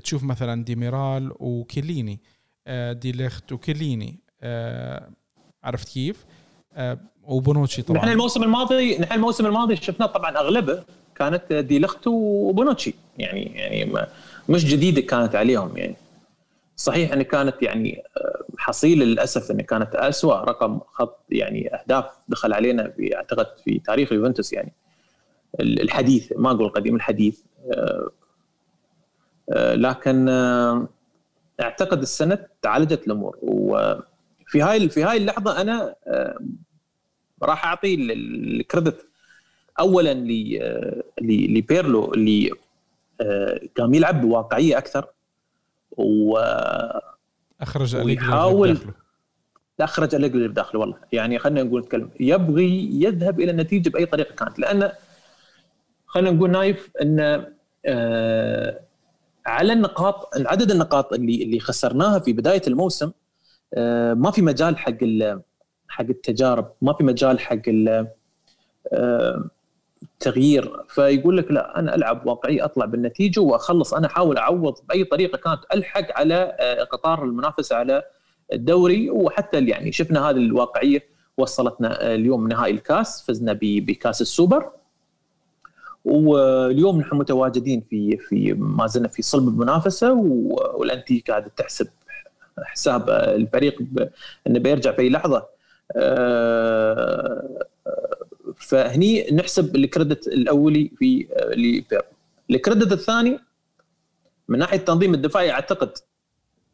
[0.03, 2.20] تشوف مثلا ديميرال وكيليني.
[2.66, 5.11] آه، ديليخت وكيليني آه،
[5.64, 6.25] عرفت كيف؟
[6.75, 7.99] آه، وبونوتشي طبعا.
[7.99, 14.07] نحن الموسم الماضي نحن الموسم الماضي شفناه طبعا أغلبه كانت ديليخت وبونوتشي يعني يعني
[14.49, 15.96] مش جديدة كانت عليهم يعني.
[16.77, 18.03] صحيح إن كانت يعني
[18.59, 24.53] حصيلة للأسف إن كانت أسوأ رقم خط يعني أهداف دخل علينا أعتقد في تاريخ يوفنتوس
[24.53, 24.73] يعني.
[25.61, 27.40] الحديث ما أقول القديم الحديث
[29.57, 30.29] لكن
[31.61, 33.38] أعتقد السنة تعالجت الأمور.
[33.42, 35.94] وفي هاي في هاي اللحظة أنا
[37.42, 39.07] راح أعطي الكريدت
[39.81, 40.14] اولا
[41.20, 42.51] لبيرلو اللي
[43.77, 45.07] قام يلعب بواقعية أكثر.
[45.96, 46.38] و
[47.61, 48.79] أخرج ويحاول
[49.81, 50.96] أخرج اللي بداخله والله.
[51.12, 52.11] يعني خلينا نقول نتكلم.
[52.20, 54.92] يبغي يذهب إلى النتيجه بأي طريقة كانت لأن
[56.07, 57.46] خلينا نقول نايف إن
[57.87, 58.81] آه
[59.46, 63.11] على النقاط عدد النقاط اللي اللي خسرناها في بداية الموسم
[63.74, 64.98] آه ما في مجال حق
[65.88, 67.62] حق التجارب ما في مجال حق
[70.03, 73.94] التغيير آه، فيقول لك لا أنا ألعب واقعي أطلع بالنتيجة وأخلص.
[73.94, 78.03] أنا أحاول أعوض بأي طريقة كانت ألحق على آه، قطار المنافسة على
[78.53, 79.11] الدوري.
[79.11, 81.03] وحتى يعني شفنا هذه الواقعية
[81.38, 84.70] وصلتنا اليوم نهائي الكاس فزنا بكاس السوبر.
[86.04, 90.12] واليوم نحن متواجدين في في ما زلنا في صلب المنافسة
[90.74, 91.88] والانتر قاعدة تحسب
[92.58, 93.82] حساب الفريق
[94.46, 95.46] إنه بيرجع في لحظة.
[95.96, 97.64] آه،
[98.56, 102.02] فهني نحسب ال credit الأولي في لبيرلو.
[102.50, 103.38] ال credit الثاني
[104.48, 105.90] من ناحية التنظيم الدفاعي أعتقد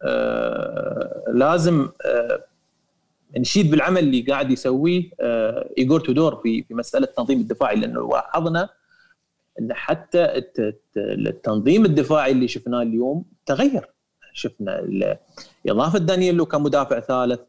[0.03, 2.45] آه، لازم آه،
[3.37, 5.11] نشيد بالعمل اللي قاعد يسويه
[5.79, 8.69] ايجور تودور في في مسألة التنظيم الدفاعي لأنه لاحظنا
[9.61, 10.43] إن حتى
[10.97, 13.91] التنظيم الدفاعي اللي شفناه اليوم تغير.
[14.33, 14.87] شفنا
[15.67, 17.41] اضافه دانييلو كمدافع ثالث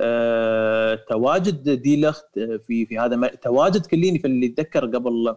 [0.00, 5.36] أه، تواجد ديلخت في في هذا تواجد كليني في اللي اتذكر قبل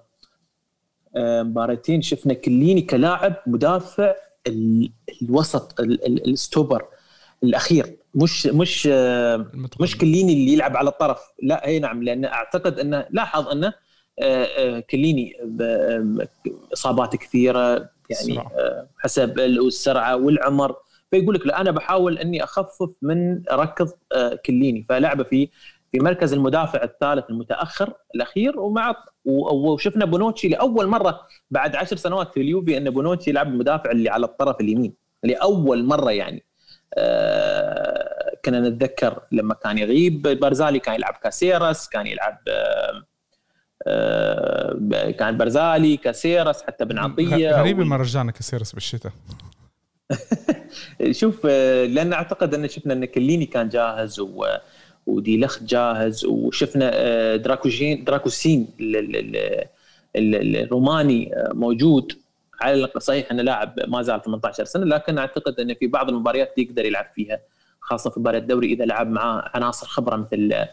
[1.16, 4.14] أه، مباراتين شفنا كليني كلاعب مدافع
[5.22, 6.86] الوسط الستوبر
[7.44, 7.98] الأخير.
[8.16, 11.20] مش مش أه، مش كليني اللي يلعب على الطرف.
[11.42, 13.74] لا أي نعم لأن أعتقد أنه لاحظ أنه آه، آه،
[14.90, 15.38] كليني
[16.44, 20.76] باصابات كثيرة يعني آه، حسب السرعة والعمر.
[21.12, 23.92] فيقول لك لا أنا بحاول إني أخفف من ركض
[24.46, 24.86] كليني.
[24.90, 25.50] فلعبة في
[25.92, 28.96] في مركز المدافع الثالث المتأخر الأخير ومع
[29.26, 34.26] وشفنا بونوتشي لأول مرة بعد عشر سنوات في اليوفي إن بونوتشي يلعب المدافع اللي على
[34.26, 36.46] الطرف اليمين لأول مرة يعني.
[36.98, 42.38] آه، كنا نتذكر لما كان يغيب برزالي كان يلعب كاسيرس كان يلعب
[45.20, 49.12] كان برزالي كاسيرس حتى بن عطية غريب ما رجعنا كاسيرس بالشتاء.
[51.12, 54.46] شوف لأن أعتقد أن شفنا أن كليني كان جاهز و
[55.06, 58.68] وديلخت جاهز وشفنا دراكوجين دراكوسين
[60.16, 62.24] الروماني موجود.
[62.62, 66.86] على صحيح انه لاعب ما زال 18 سنة لكن أعتقد انه في بعض المباريات يقدر
[66.86, 67.40] يلعب فيها
[67.80, 70.66] خاصة في مباريات الدوري إذا لعب معاه عناصر خبرة مثل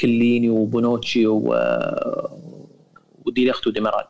[0.00, 1.26] كليني وبونوتشي
[3.26, 4.04] وديليخت وديميرال.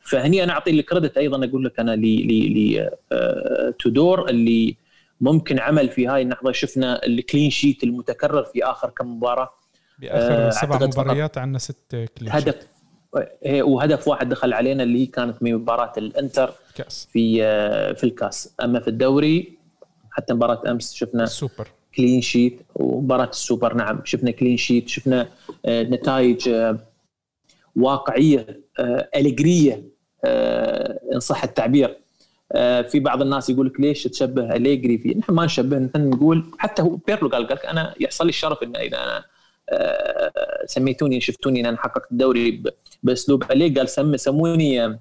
[0.00, 2.90] فهني أنا أعطي ال credit أيضا أقول لك أنا ل ل
[3.78, 4.76] تودور اللي
[5.20, 6.52] ممكن عمل في هاي اللحظة.
[6.52, 9.50] شفنا ال clean sheet المتكرر في آخر كم مباراة.
[9.98, 12.66] بآخر سبع مباريات عندنا ست clean هدف.
[13.46, 17.08] وهدف واحد دخل علينا اللي هي كانت من مباراة الإنتر كأس.
[17.12, 17.38] في
[17.94, 18.54] في الكأس.
[18.64, 19.58] أما في الدوري
[20.10, 23.74] حتى مباراة أمس شفنا السوبر clean sheet ومباراه السوبر.
[23.74, 25.28] نعم شفنا clean sheet شفنا
[25.66, 26.50] نتائج
[27.76, 28.60] واقعية
[29.16, 29.82] أليجرية
[31.14, 31.98] إن صح التعبير.
[32.90, 36.82] في بعض الناس يقول لك ليش تشبه أليجري فيه نحن ما نشبه نحن نقول حتى
[36.82, 39.24] هو بيرلو قال لك أنا يحصل لي الشرف ان إذا أنا
[40.66, 42.62] سميتوني شفتوني إن أنا حققت الدوري
[43.02, 43.78] بأسلوب أليجري.
[43.78, 44.98] قال سم سموني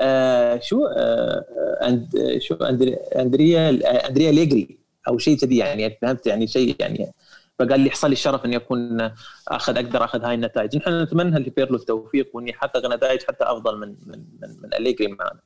[0.00, 1.44] آه شو آه
[1.82, 3.70] أند شو أندريا
[4.08, 7.12] أندريا ليجري أو شيء كذي يعني فهمت؟ يعني شيء يعني
[7.58, 9.10] فقال لي يحصل لي الشرف إني أكون
[9.48, 10.76] أخذ أقدر أخذ هاي النتائج.
[10.76, 15.40] نحن نتمنى لبيرلو التوفيق وإني يحقق نتائج حتى أفضل من من من, من أليجري معنا.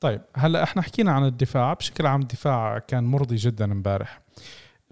[0.00, 1.72] طيب هلأ إحنا حكينا عن الدفاع.
[1.72, 4.22] بشكل عام الدفاع كان مرضي جدا إمبارح.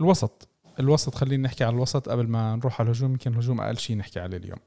[0.01, 0.49] الوسط
[0.81, 3.11] الوسط خلينا نحكي على الوسط قبل ما نروح على الهجوم.
[3.11, 4.59] يمكن الهجوم أقل شيء نحكي عليه اليوم.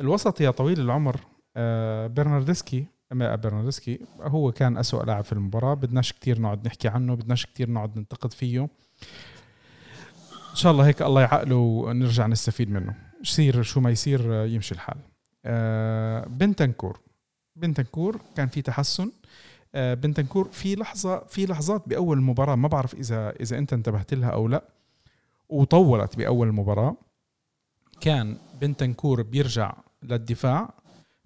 [0.00, 1.16] الوسط يا طويل العمر
[2.08, 5.74] برناردسكي برناردسكي هو كان أسوأ لاعب في المباراة.
[5.74, 8.68] بدناش كتير نقعد نحكي عنه بدناش كتير نقعد ننتقد فيه.
[10.50, 12.94] إن شاء الله هيك الله يعقله ونرجع نستفيد منه.
[13.22, 14.98] يصير؟ شو ما يصير يمشي الحال.
[16.28, 17.00] بنتنكور.
[17.56, 19.12] بنتنكور كان في تحسن.
[19.74, 24.48] بنتنكور في لحظة في لحظات بأول المباراة ما بعرف إذا إذا أنت انتبهت لها أو
[24.48, 24.64] لا
[25.48, 26.96] وطولت بأول المباراة
[28.00, 30.74] كان بنتنكور بيرجع للدفاع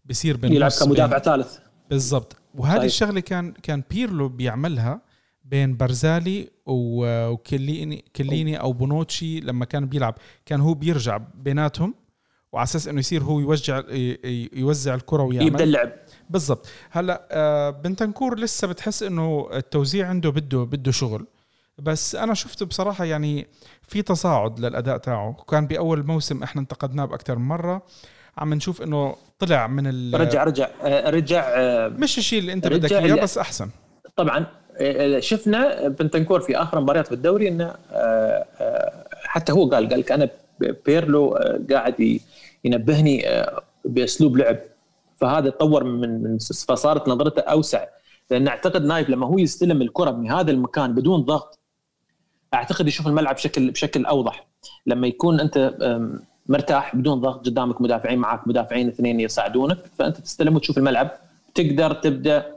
[0.04, 1.58] بصير بين يلعب كمدافع ثالث.
[1.92, 2.36] بالضبط.
[2.54, 2.86] وهذه طيب.
[2.86, 5.00] الشغلة كان كان بيرلو بيعملها
[5.44, 10.14] بين برزالي وكليني كليني أو بونوتشي لما كان بيلعب.
[10.46, 11.94] كان هو بيرجع بيناتهم
[12.52, 13.82] وعلى أساس إنه يصير هو يوزع
[14.52, 15.46] يوزع الكرة ويعمل.
[15.46, 15.92] يبدأ اللعب.
[16.30, 16.66] بالضبط.
[16.90, 21.26] هلأ بنتنكور لسه بتحس إنه التوزيع عنده بده بده شغل.
[21.78, 23.46] بس أنا شفت بصراحة يعني
[23.82, 25.36] في تصاعد للأداء تاعه.
[25.48, 27.82] كان بأول موسم إحنا انتقدناه باكثر من مرة.
[28.38, 30.68] عم نشوف إنه طلع من ال رجع رجع
[31.10, 31.44] رجع
[31.88, 33.70] مش الشيء اللي أنت بدك إياه بس أحسن.
[34.16, 34.46] طبعا
[35.18, 37.74] شفنا بنتنكور في آخر مباريات في الدوري إنه
[39.24, 40.28] حتى هو قال قال أنا
[40.86, 41.38] بيرلو
[41.70, 42.18] قاعد
[42.64, 43.24] ينبهني
[43.84, 44.58] بأسلوب لعب.
[45.16, 47.84] فهذا تطور من من فصارت نظرته أوسع.
[48.30, 51.58] لأن أعتقد نايف لما هو يستلم الكرة من هذا المكان بدون ضغط
[52.54, 54.46] أعتقد يشوف الملعب بشكل بشكل أوضح.
[54.86, 55.74] لما يكون أنت
[56.46, 59.78] مرتاح بدون ضغط قدامك مدافعين معك مدافعين اثنين يساعدونك.
[59.98, 61.10] فأنت تستلم وتشوف الملعب.
[61.54, 62.56] تقدر تبدأ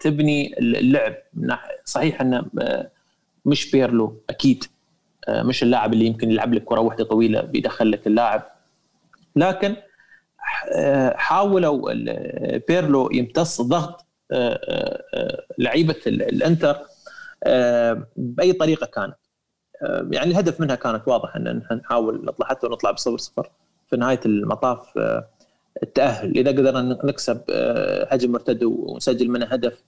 [0.00, 1.14] تبني اللعب.
[1.84, 2.44] صحيح إنه
[3.44, 4.64] مش بيرلو أكيد.
[5.28, 8.42] مش اللاعب اللي يمكن يلعب لك كرة واحدة طويلة بيدخل لك اللاعب.
[9.36, 9.76] لكن
[11.14, 11.92] حاولوا
[12.68, 14.06] بيرلو يمتص ضغط
[15.58, 16.76] لعيبة الإنتر
[18.16, 19.16] بأي طريقة كانت.
[19.82, 23.50] يعني الهدف منها كانت واضح إن نحاول نطلع حتى ونطلع بصفر صفر.
[23.90, 24.98] في نهاية المطاف
[25.82, 26.38] التأهل.
[26.38, 27.42] إذا قدرنا نكسب
[28.10, 29.82] هجم مرتد ونسجل منه هدف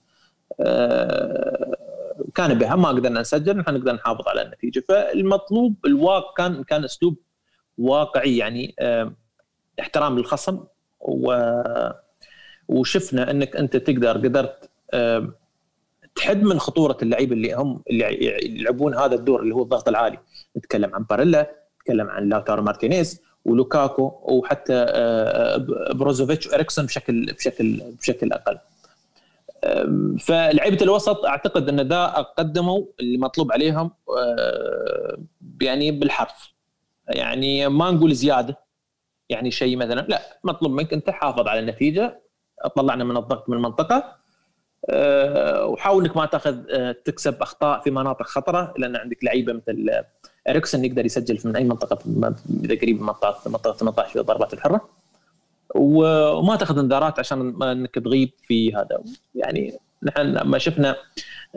[2.35, 2.75] كان بها.
[2.75, 4.83] ما قدرنا نسجل نحن نقدر نحافظ على النتيجة.
[4.87, 7.15] فالمطلوب الواقع كان كان أسلوب
[7.77, 8.75] واقعي يعني
[9.79, 10.63] احترام للخصم
[11.01, 11.53] و
[12.67, 14.69] وشفنا إنك أنت تقدر قدرت
[16.15, 20.19] تحد من خطورة اللعيبه اللي هم اللي يلعبون هذا الدور اللي هو الضغط العالي.
[20.57, 24.85] نتكلم عن باريلا نتكلم عن لاوتارو مارتينيز ولوكاكو وحتى
[25.95, 28.59] بروزوفيتش وإريكسون بشكل بشكل بشكل أقل.
[30.19, 33.91] فلعيبة الوسط أعتقد أن ذا قدموا اللي مطلوب عليهم
[35.61, 36.53] يعني بالحرف.
[37.07, 38.59] يعني ما نقول زيادة
[39.29, 42.21] يعني شيء مثلا لا مطلوب منك أنت حافظ على النتيجة
[42.75, 44.22] طلعنا من الضغط من المنطقة
[45.63, 46.57] وحاول إنك ما تأخذ
[47.05, 49.89] تكسب أخطاء في مناطق خطرة لأن عندك لعيبة مثل
[50.49, 51.99] إريكسون يقدر يسجل من أي منطقة
[52.63, 54.89] إذا قريب من منطقة منطقة 18 في الضربات الحرة.
[55.75, 59.03] وما تأخذ إنذارات عشان إنك تغيب في هذا.
[59.35, 60.95] يعني نحن لما شفنا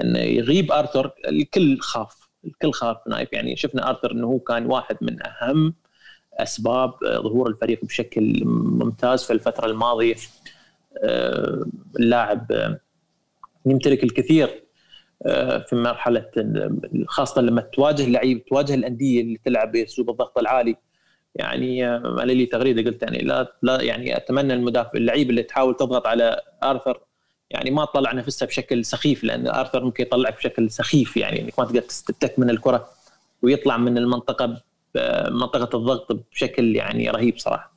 [0.03, 3.33] انه يغيب آرثر الكل خاف الكل خاف نايف.
[3.33, 5.75] يعني شفنا آرثر إنه هو كان واحد من أهم
[6.35, 10.17] أسباب ظهور الفريق بشكل ممتاز في الفترة الماضية.
[12.01, 12.77] اللاعب
[13.67, 14.63] يمتلك الكثير
[15.69, 16.31] في مرحلة
[17.07, 20.77] خاصة لما تواجه لعيب تواجه الأندية اللي تلعب بأسلوب الضغط العالي.
[21.35, 26.07] يعني أنا لي تغريدة قلت يعني لا لا يعني أتمنى المدافع اللعيب اللي تحاول تضغط
[26.07, 27.01] على آرثر
[27.51, 31.65] يعني ما تطلع نفسها بشكل سخيف لأن آرثر ممكن يطلعك بشكل سخيف يعني إنك ما
[31.65, 32.89] تقدر تستك من الكرة
[33.43, 34.63] ويطلع من المنطقة
[35.31, 37.77] منطقة الضغط بشكل يعني رهيب صراحة.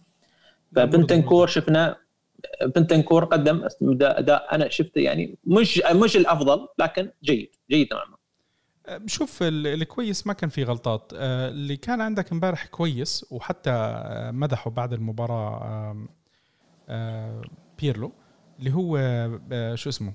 [0.75, 1.95] فبنتنكور شفنا
[2.75, 3.67] بنتنكور قدم
[4.02, 8.19] اداء أنا شفته يعني مش مش الأفضل لكن جيد جيد نوعا ما.
[9.08, 11.12] شوف الكويس ما كان في غلطات.
[11.13, 14.02] اللي كان عندك امبارح كويس وحتى
[14.34, 16.08] مدحه بعد المباراة
[17.82, 18.12] بيرلو
[18.60, 18.97] اللي هو
[19.75, 20.13] شو اسمه؟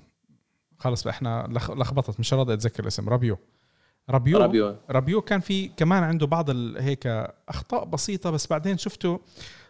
[0.79, 3.37] خلص إحنا لخبطت مش راضي أتذكر الاسم رابيو.
[4.09, 7.07] رابيو رابيو, رابيو كان في كمان عنده بعض هيك
[7.49, 9.19] أخطاء بسيطة بس بعدين شفته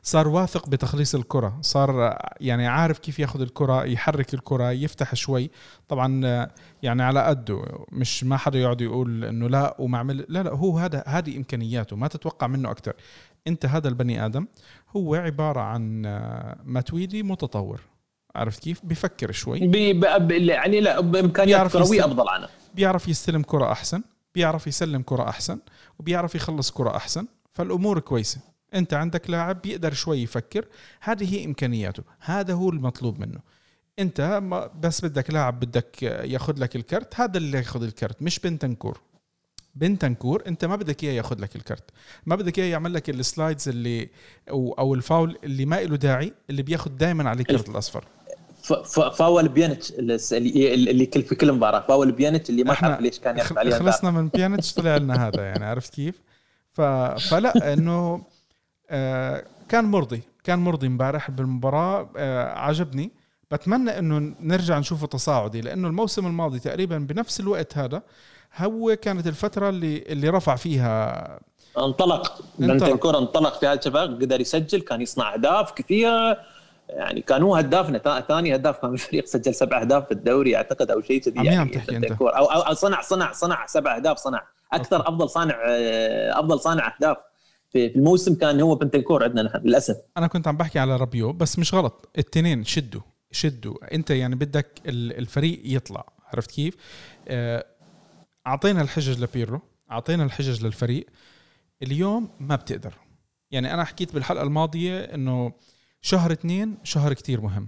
[0.07, 5.51] صار واثق بتخليص الكرة صار يعني عارف كيف ياخذ الكرة يحرك الكرة يفتح شوي.
[5.87, 6.21] طبعا
[6.83, 10.79] يعني على قده مش ما حدا يقعد يقول إنه لا وما عمل لا لا هو
[10.79, 12.93] هذا هذه إمكانياته ما تتوقع منه أكثر
[13.47, 14.47] أنت هذا البني آدم
[14.95, 16.01] هو عبارة عن
[16.63, 17.81] ماتويدي متطور.
[18.35, 19.67] عرفت كيف؟ بفكر شوي.
[19.67, 19.99] بي
[20.47, 24.03] يعني لا بإمكانيات كروية أفضل عنه بيعرف يستلم كرة أحسن
[24.35, 25.59] بيعرف يسلم كرة أحسن
[25.99, 28.54] وبيعرف يخلص كرة أحسن فالأمور كويسة.
[28.73, 30.65] أنت عندك لاعب بيقدر شوي يفكر
[31.01, 33.39] هذه هي إمكانياته هذا هو المطلوب منه.
[33.99, 34.41] أنت
[34.79, 39.01] بس بدك لاعب بدك ياخذ لك الكرت هذا اللي ياخذ الكرت مش بنتنكور.
[39.75, 41.89] بنتنكور أنت ما بدك إياه ياخذ لك الكرت.
[42.25, 44.09] ما بدك إياه يعمل لك ال slides اللي
[44.49, 48.05] أو, أو الفاول اللي ما له داعي اللي بياخذ دائما على الكرت الأصفر.
[49.17, 51.79] فاول بيانيتش اللي كل في كل مباراة.
[51.87, 55.43] فاول بيانيتش اللي ما اعرف ليش كان ياخذ عليها خلصنا من بيانيتش طلع لنا هذا
[55.43, 56.21] يعني عرفت كيف؟
[56.71, 58.25] فلا إنه
[59.69, 63.11] كان مرضي كان مرضي امبارح بالمباراة آه عجبني.
[63.51, 68.01] بتمنى إنه نرجع نشوفه تصاعدي لأنه الموسم الماضي تقريبا بنفس الوقت هذا
[68.57, 71.39] هو كانت الفترة اللي اللي رفع فيها.
[71.77, 73.59] انطلق بنتنكور انطلق.
[73.59, 76.37] في هذا الشباب قدر يسجل كان يصنع أهداف كثيرة.
[76.89, 81.01] يعني كان هو هدافنا ثاني هداف كان الفريق سجل سبع أهداف في الدوري أعتقد أو
[81.01, 82.11] شيء كذي يعني تحكي أنت.
[82.21, 84.43] أو أو صنع صنع صنع سبع أهداف صنع
[84.73, 85.09] أكثر أوكي.
[85.09, 85.55] أفضل صانع
[86.39, 87.17] أفضل صانع أهداف.
[87.75, 89.97] في الموسم كان هو بنتنكور عندنا نحن للأسف.
[90.17, 92.09] أنا كنت عم بحكي على رابيو بس مش غلط.
[92.15, 93.95] الاثنين شدوا شدوا.
[93.95, 96.75] أنت يعني بدك الفريق يطلع عرفت كيف؟
[97.27, 97.65] آه،
[98.47, 99.61] أعطينا الحجج لبيرو
[99.91, 101.05] أعطينا الحجج للفريق.
[101.83, 102.93] اليوم ما بتقدر.
[103.51, 105.51] يعني أنا حكيت بالحلقة الماضية إنه
[106.01, 107.67] شهر اثنين شهر كتير مهم.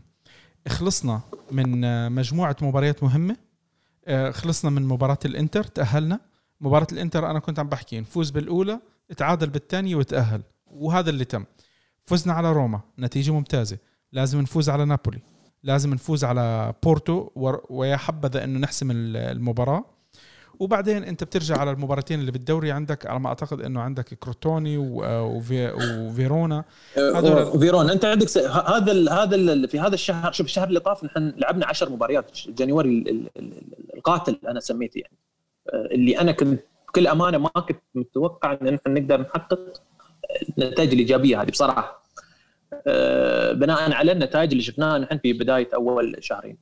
[0.67, 3.37] خلصنا من مجموعة مباريات مهمة.
[4.05, 6.19] آه، خلصنا من مباراة الإنتر تأهلنا.
[6.61, 8.79] مباراة الإنتر أنا كنت عم بحكي نفوز بالأولى
[9.17, 10.41] تعادل بالثانية وتأهل.
[10.67, 11.45] وهذا اللي تم.
[12.03, 12.81] فزنا على روما.
[12.99, 13.77] نتيجة ممتازة.
[14.11, 15.19] لازم نفوز على نابولي.
[15.63, 17.29] لازم نفوز على بورتو
[17.69, 19.85] ويا حبذا انه نحسم المباراة.
[20.59, 23.05] وبعدين أنت بترجع على المباراتين اللي بالدوري عندك.
[23.05, 26.63] على ما أعتقد أنه عندك كروتوني وفي وفيرونا.
[26.97, 31.65] هذول فيرونا أنت عندك هذا هذا في هذا الشهر شوف الشهر اللي طاف نحن لعبنا
[31.65, 32.31] 10 مباريات.
[32.47, 33.27] جانيوري
[33.93, 35.17] القاتل أنا سميته يعني.
[35.73, 36.59] آه، اللي أنا كنت
[36.97, 39.83] بكل أمانة ما كنت متوقع إن نحن نقدر نحقق
[40.57, 42.03] النتائج الإيجابية هذه بصراحة.
[42.87, 46.57] آه، بناء على النتائج اللي شفناها نحن في بداية أول شهرين.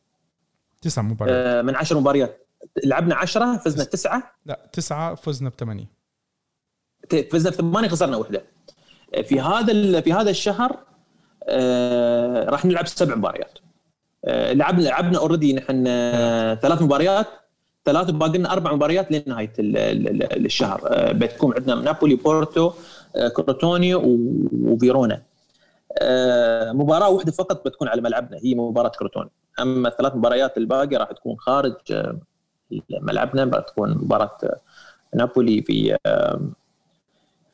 [0.81, 1.37] تسع مباريات.
[1.37, 2.47] آه، من 10 مباريات.
[2.85, 4.35] لعبنا 10 فزنا تسعة.
[4.45, 5.91] لا تسعة فزنا بثمانية.
[7.31, 8.43] فزنا بثمانية خسرنا وحده
[9.23, 10.77] في هذا في هذا الشهر
[11.49, 13.59] آه راح نلعب سبع مباريات.
[14.27, 17.27] لعبنا لعبنا اوريدي نحن آه ثلاث مباريات.
[17.85, 20.81] ثلاث باقي لنا أربع مباريات لنهاية الشهر.
[20.85, 22.71] آه بتكون عندنا نابولي بورتو
[23.15, 25.21] آه كروتوني وفيرونا.
[26.01, 29.29] آه مباراة واحدة فقط بتكون على ملعبنا هي مباراة كروتوني
[29.59, 31.75] أما الثلاث مباريات الباقية راح تكون خارج
[32.89, 34.37] ملعبنا بتكون مباراة
[35.15, 35.97] نابولي في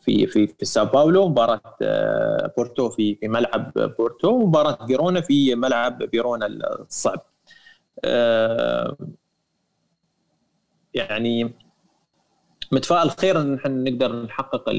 [0.02, 1.62] في في في ساو باولو مباراة
[2.58, 7.22] بورتو في في ملعب بورتو ومباراه فيرونا في ملعب فيرونا الصعب.
[10.94, 11.54] يعني
[12.72, 14.70] متفائل خير إن إحنا نقدر نحقق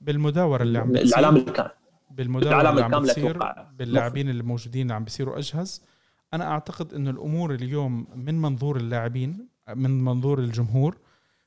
[0.00, 1.72] بالمداورة اللي عم العلامه الكامله
[2.10, 3.38] بالمداورة اللي عم بتصير
[3.78, 5.82] باللاعبين اللي موجودين عم بيصيروا أجهز.
[6.34, 10.96] أنا أعتقد إنه الأمور اليوم من منظور اللاعبين من منظور الجمهور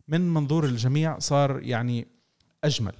[0.07, 2.07] من منظور الجميع صار يعني
[2.63, 2.93] أجمل.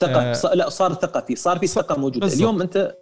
[0.00, 0.50] ثقة.
[0.50, 2.20] آه لا صار ثقة في صار في ثقة موجودة.
[2.20, 2.40] بالزبط.
[2.40, 2.96] اليوم أنت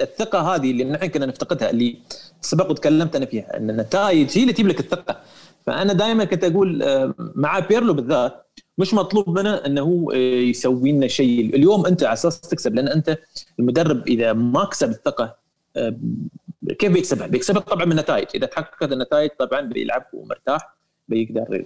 [0.00, 1.98] الثقة هذه اللي نحن كنا نفتقدها اللي
[2.40, 5.20] سبق وتكلمت أنا فيها إن النتائج هي اللي تجيب لك الثقة.
[5.66, 8.46] فأنا دائما كنت أقول آه، مع بيرلو بالذات
[8.78, 11.56] مش مطلوب منه إنه هو آه، يسوي لنا شيء.
[11.56, 13.18] اليوم أنت على أساس تكسب لأن أنت
[13.58, 15.36] المدرب إذا ما كسب الثقة
[15.76, 15.96] آه،
[16.78, 20.76] كيف بيكسبها؟ بيكسبها طبعا من النتائج، إذا تحققت النتائج طبعا بيلعب ومرتاح
[21.08, 21.64] بيقدر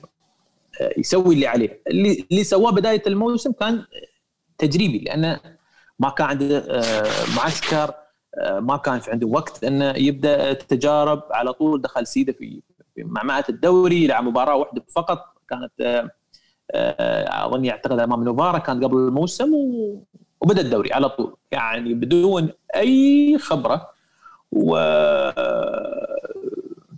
[0.99, 3.85] يسوي اللي عليه، اللي اللي سواه بداية الموسم كان
[4.59, 5.41] تجريبي لأنه
[5.99, 6.83] ما كان عنده
[7.37, 7.95] معسكر
[8.59, 12.63] ما كان في عنده وقت إنه يبدأ التجارب على طول دخل سيدة في
[13.05, 15.25] معمعة الدوري لعب مباراة واحدة فقط.
[15.49, 16.11] كانت آه،
[16.75, 19.53] آه، اظن يعتقد أمام نوفارا كان قبل الموسم
[20.41, 21.37] وبدأ الدوري على طول.
[21.53, 23.91] يعني بدون أي خبرة.
[24.53, 24.77] و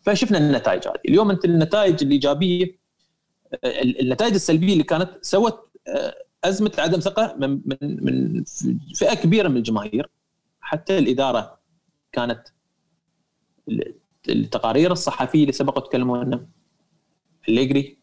[0.02, 1.00] فشفنا النتائج هذه.
[1.08, 2.80] اليوم أنت النتائج الإيجابية
[3.64, 8.44] النتائج السلبية اللي كانت سوت آه، أزمة عدم ثقة من من من
[8.94, 10.08] فئة كبيرة من الجماهير.
[10.60, 11.58] حتى الإدارة
[12.12, 12.42] كانت
[14.28, 16.46] التقارير الصحفية اللي سبقوا تكلموا عنها.
[17.48, 17.98] أليجري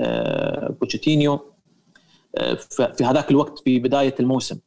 [0.00, 1.54] آه، بوتشيتينيو
[2.36, 2.54] آه،
[2.94, 4.58] في هذاك الوقت في بداية الموسم.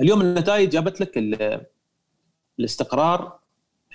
[0.00, 1.18] اليوم النتائج جابت لك
[2.58, 3.38] الاستقرار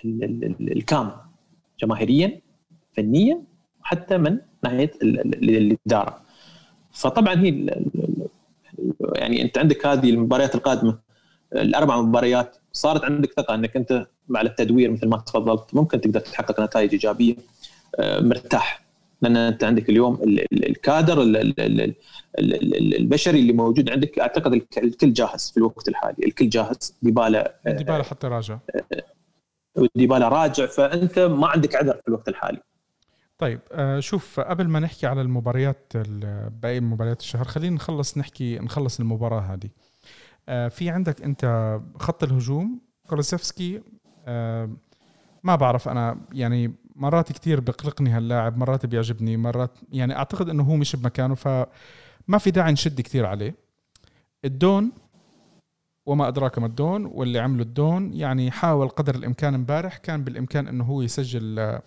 [0.06, 1.16] الكامل
[1.80, 2.42] جماهيريا
[2.98, 3.44] فنيا
[3.82, 6.22] وحتى من ناحية الإدارة.
[6.92, 7.50] فطبعا هي
[9.16, 11.00] يعني أنت عندك هذه المباريات القادمة
[11.54, 16.60] الأربع مباريات صارت عندك ثقة أنك أنت مع التدوير مثل ما تفضلت ممكن تقدر تحقق
[16.60, 17.36] نتائج إيجابية
[18.00, 18.82] آه، مرتاح.
[19.22, 20.20] لأن أنت عندك اليوم
[20.54, 21.22] الكادر
[23.00, 26.26] البشري اللي موجود عندك أعتقد الكل جاهز في الوقت الحالي.
[26.26, 28.60] الكل جاهز ديبالا آه، ديبالا حتى راجع.
[28.76, 32.60] آه، ديبالا راجع فأنت ما عندك عذر في الوقت الحالي.
[33.38, 33.60] طيب
[34.00, 35.94] شوف قبل ما نحكي على المباريات
[36.62, 39.70] باقي مباريات الشهر خلينا نخلص نحكي نخلص المباراة هذه.
[40.70, 43.82] في عندك أنت خط الهجوم كولوسيفسكي
[45.44, 50.76] ما بعرف أنا يعني مرات كثير بقلقني هاللاعب مرات بيعجبني مرات يعني أعتقد إنه هو
[50.76, 53.56] مش بمكانه فما في داعي نشد كثير عليه.
[54.46, 54.92] الدون
[56.06, 60.84] وما أدراك ما الدون واللي عمله الدون يعني حاول قدر الإمكان امبارح كان بالإمكان إنه
[60.84, 61.82] هو يسجل آه،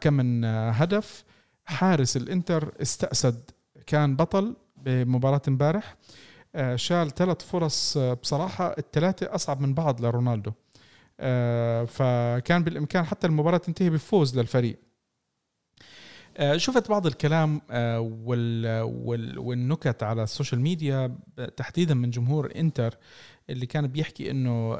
[0.00, 1.24] كم من آه، هدف.
[1.64, 3.50] حارس الإنتر استأسد
[3.86, 5.96] كان بطل بمباراة امبارح.
[6.54, 10.52] آه، شال ثلاث فرص بصراحة الثلاثة أصعب من بعض لرونالدو.
[11.86, 14.78] فكان بالإمكان حتى المباراة تنتهي بفوز للفريق.
[16.38, 18.00] آه، شفت بعض الكلام آه،
[19.36, 21.18] والنكت على السوشيال ميديا
[21.56, 22.94] تحديدا من جمهور إنتر
[23.50, 24.74] اللي كان بيحكي إنه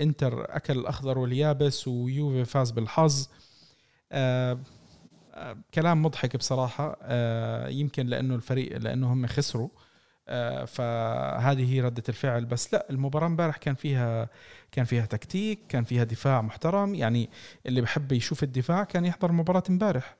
[0.00, 3.28] إنتر أكل الأخضر واليابس ويوفي فاز بالحظ.
[5.74, 6.98] كلام مضحك بصراحة.
[7.68, 9.68] يمكن لأنه الفريق لأنه هم خسروا.
[9.68, 9.91] آه،
[10.66, 12.44] فهذه هي ردة الفعل.
[12.44, 14.28] بس لا المباراة امبارح كان فيها
[14.72, 16.94] كان فيها تكتيك كان فيها دفاع محترم.
[16.94, 17.30] يعني
[17.66, 20.16] اللي بحب يشوف الدفاع كان يحضر مباراة امبارح.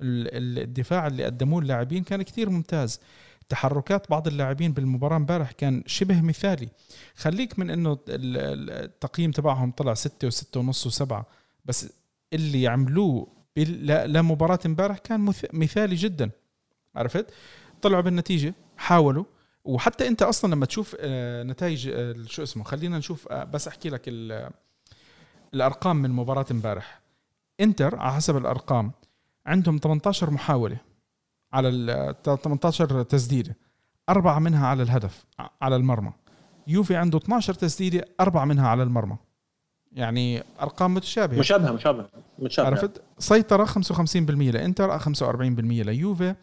[0.00, 3.00] الدفاع اللي قدموه اللاعبين كان كتير ممتاز.
[3.48, 6.68] تحركات بعض اللاعبين بالمباراة امبارح كان شبه مثالي.
[7.16, 11.26] خليك من إنه التقييم تبعهم طلع ستة وستة ونص وسبعة.
[11.64, 11.92] بس
[12.32, 13.26] اللي عملوه
[13.86, 16.30] لمباراة امبارح كان مثالي جدا.
[16.96, 17.26] عرفت؟
[17.82, 19.24] طلعوا بالنتيجة حاولوا.
[19.64, 23.90] وحتى انت أصلا لما تشوف آه، نتائج آه، شو اسمه خلينا نشوف آه، بس احكي
[23.90, 24.02] لك
[25.54, 27.00] الأرقام من مباراة امبارح.
[27.60, 28.92] انتر على حسب الأرقام
[29.46, 30.76] عندهم 18 محاولة
[31.52, 33.56] على ال 18 تسديدة
[34.08, 35.24] أربعة منها على الهدف
[35.62, 36.12] على المرمى.
[36.66, 39.16] يوفي عنده 12 تسديدة أربعة منها على المرمى.
[39.92, 41.38] يعني أرقام متشابهة.
[41.38, 42.08] مشابهة مشابهة
[42.38, 42.70] متشابهة.
[42.70, 46.34] عرفت؟ سيطرة 55% لإنتر 45% ليوفي.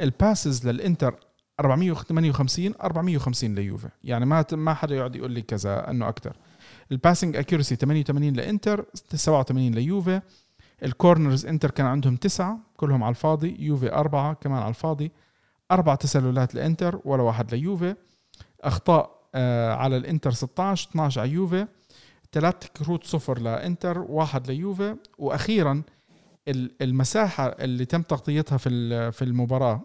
[0.00, 1.14] ال passes للإنتر
[1.60, 3.88] 458 450 ليوفي.
[4.04, 6.36] يعني ما ما حدا يقعد يقول لي كذا إنه أكثر
[6.92, 8.84] ال passing accuracy 88 لإنتر
[9.14, 10.20] 87 ليوفي.
[10.82, 13.56] ال corners إنتر كان عندهم تسعة كلهم على الفاضي.
[13.58, 15.12] يوفي أربعة كمان على الفاضي.
[15.70, 17.94] أربع تسللات لإنتر ولا واحد ليوفي.
[18.60, 21.66] أخطاء آه على الإنتر 16 12 على يوفي.
[22.32, 24.96] ثلاث كروت صفر لإنتر واحد ليوفي.
[25.18, 25.82] وأخيرا
[26.82, 29.80] المساحة اللي تم تغطيتها في في المباراة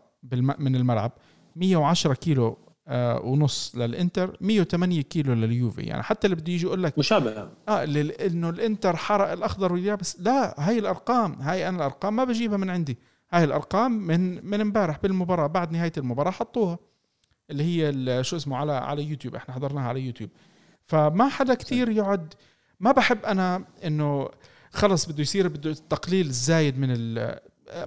[0.60, 1.12] من الملعب.
[1.56, 5.82] 110 كيلو آه ونص للإنتر 108 كيلو لليوفي.
[5.82, 7.50] يعني حتى اللي بده يجي يقول لك مشابه.
[7.70, 7.84] آه
[8.28, 10.18] إنه الإنتر حرق الأخضر واليابس.
[10.20, 12.98] لا هاي الأرقام هاي أنا الأرقام ما بجيبها من عندي.
[13.32, 16.78] هاي الأرقام من من إمبارح بالمباراة بعد نهاية المباراة حطوها
[17.50, 19.36] اللي هي شو اسمه على على يوتيوب.
[19.36, 20.30] إحنا حضرناها على يوتيوب.
[20.84, 22.34] فما حدا كتير يقعد
[22.80, 24.30] ما بحب أنا إنه
[24.72, 27.16] خلص بده يصير بده التقليل الزايد من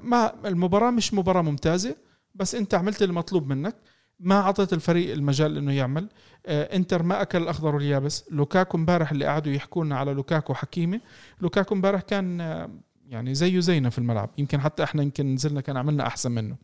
[0.03, 1.97] ما المباراة مش مباراة ممتازة.
[2.37, 3.76] بس انت عملت المطلوب منك.
[4.20, 6.09] ما أعطيت الفريق المجال إنه يعمل.
[6.47, 8.24] آه إنتر ما أكل الأخضر واليابس.
[8.30, 11.01] لوكاكو امبارح اللي قعدوا يحكوا لنا على لوكاكو حكيمي.
[11.41, 12.70] لوكاكو امبارح كان آه
[13.09, 14.30] يعني زيه زينا في الملعب.
[14.39, 16.57] يمكن حتى إحنا يمكن نزلنا كان عملنا أحسن منه.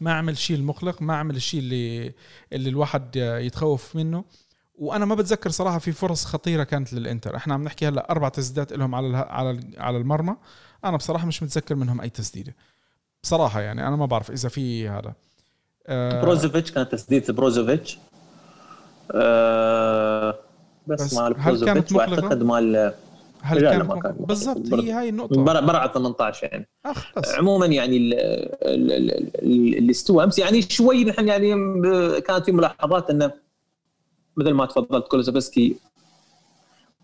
[0.00, 2.14] ما عمل شيء المقلق ما عمل الشيء اللي
[2.52, 4.24] اللي الواحد يتخوف منه.
[4.74, 7.36] وأنا ما بتذكر صراحة في فرص خطيرة كانت للإنتر.
[7.36, 10.36] إحنا عم نحكي هلأ أربع تسديدات لهم على على على المرمى.
[10.84, 12.56] أنا بصراحة مش متذكر منهم أي تسديدة.
[13.26, 15.12] بصراحة يعني أنا ما بعرف إذا في هذا.
[15.86, 17.98] آه بروزوفيتش كانت تسديده بروزوفيتش.
[19.12, 20.38] آه
[20.86, 22.94] بس, بس مال بروزوفيتش وأعتقد مال
[23.42, 25.44] هل كان, كان بالضبط هي هاي النقطة.
[25.44, 26.68] برع 18 يعني.
[26.86, 27.34] أخلص.
[27.34, 31.50] عموما يعني اللي استوى أمس يعني شوي نحن يعني
[32.20, 33.32] كانت في ملاحظات إنه
[34.36, 35.76] مثل ما تفضلت كولوزوفسكي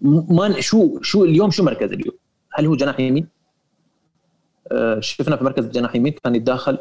[0.00, 2.14] ما شو شو اليوم شو مركز اليوم؟
[2.52, 3.41] هل هو جناح يمين؟
[4.72, 6.78] آه شفنا في مركز جناح يمين كان يتداخل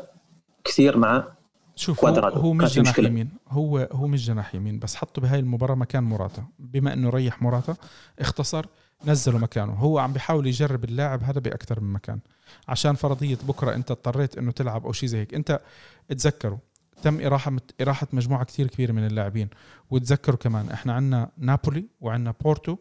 [0.64, 1.28] كثير مع
[1.76, 3.30] شوف هو, هو مش جناح يمين.
[3.50, 6.46] هو هو مش جناح يمين بس حطه بهاي المباراة مكان موراتا.
[6.60, 7.76] بما إنه ريح موراتا
[8.20, 8.66] اختصر
[9.06, 9.74] نزله مكانه.
[9.74, 12.20] هو عم بيحاول يجرب اللاعب هذا بأكثر من مكان.
[12.68, 15.34] عشان فرضية بكرة أنت اضطريت إنه تلعب أو شيء زي هيك.
[15.34, 15.62] أنت
[16.10, 16.58] تذكروا
[17.02, 19.50] تم إراحة إراحة مجموعة كثير كبيرة من اللاعبين.
[19.90, 22.78] وتذكروا كمان إحنا عندنا نابولي وعندنا بورتو.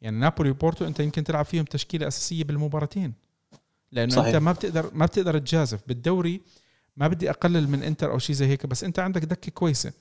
[0.00, 3.23] يعني نابولي وبورتو أنت يمكن تلعب فيهم تشكيلة أساسية بالمباراتين.
[3.94, 4.26] لأنه صحيح.
[4.26, 5.80] انت ما بتقدر ما بتقدر تجازف.
[5.88, 6.40] بالدوري
[6.96, 9.92] ما بدي أقلل من إنتر أو شيء زي هيك بس أنت عندك دكة كويسة.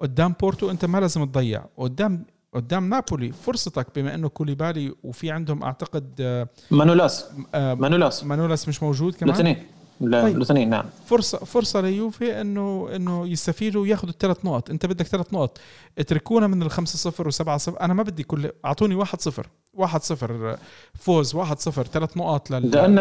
[0.00, 1.64] قدام بورتو أنت ما لازم تضيع.
[1.76, 7.24] قدام قدام نابولي فرصتك بما إنه كوليبالي وفي عندهم أعتقد آه، مانولاس.
[7.54, 8.24] آه مانولاس.
[8.24, 9.34] مانولاس مش موجود كمان.
[9.34, 9.66] الاثنين
[10.00, 10.36] طيب.
[10.36, 10.84] الاثنين نعم.
[11.06, 14.70] فرصة فرصة ليوفي إنه إنه يستفيدوا وياخذوا الثلاث نقط.
[14.70, 15.58] أنت بدك ثلاث نقط.
[15.98, 17.80] اتركونا من الخمسة صفر وسبعة صفر.
[17.80, 19.46] أنا ما بدي كل أعطوني واحد صفر.
[19.74, 20.56] واحد صفر
[20.94, 21.84] فوز واحد صفر.
[21.84, 22.70] ثلاث نقاط لل...
[22.70, 22.96] لأن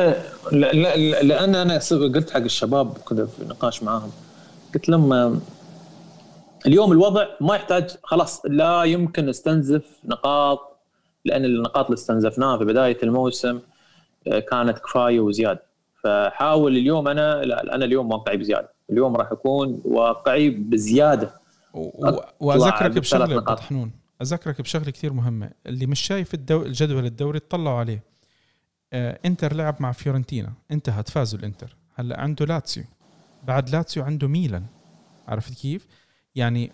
[1.28, 4.12] لأن أنا قلت حق الشباب كنت في نقاش معاهم.
[4.76, 5.40] قلت لهم
[6.66, 10.78] اليوم الوضع ما يحتاج خلاص لا يمكن نستنزف نقاط
[11.26, 13.60] لأن النقاط اللي استنزفناها في بداية الموسم
[14.28, 15.67] آه، كانت كفاية وزيادة.
[16.04, 18.74] فحاول اليوم أنا لا أنا اليوم واقعي بزيادة.
[18.90, 21.42] اليوم راح أكون واقعي بزيادة.
[22.40, 23.92] وأذكرك بشغلة حنون
[24.22, 25.52] أذكرك بشغلة كثير مهمة.
[25.66, 26.62] اللي مش شايف الدو...
[26.62, 28.04] الجدول الدوري اطلعوا عليه.
[28.94, 30.54] آه إنتر لعب مع فيورنتينا.
[30.72, 31.76] انتهت فازوا الإنتر.
[31.96, 32.84] هلا عنده لاتسيو.
[33.44, 34.66] بعد لاتسيو عنده ميلان.
[35.28, 35.88] عرفت كيف؟
[36.36, 36.72] يعني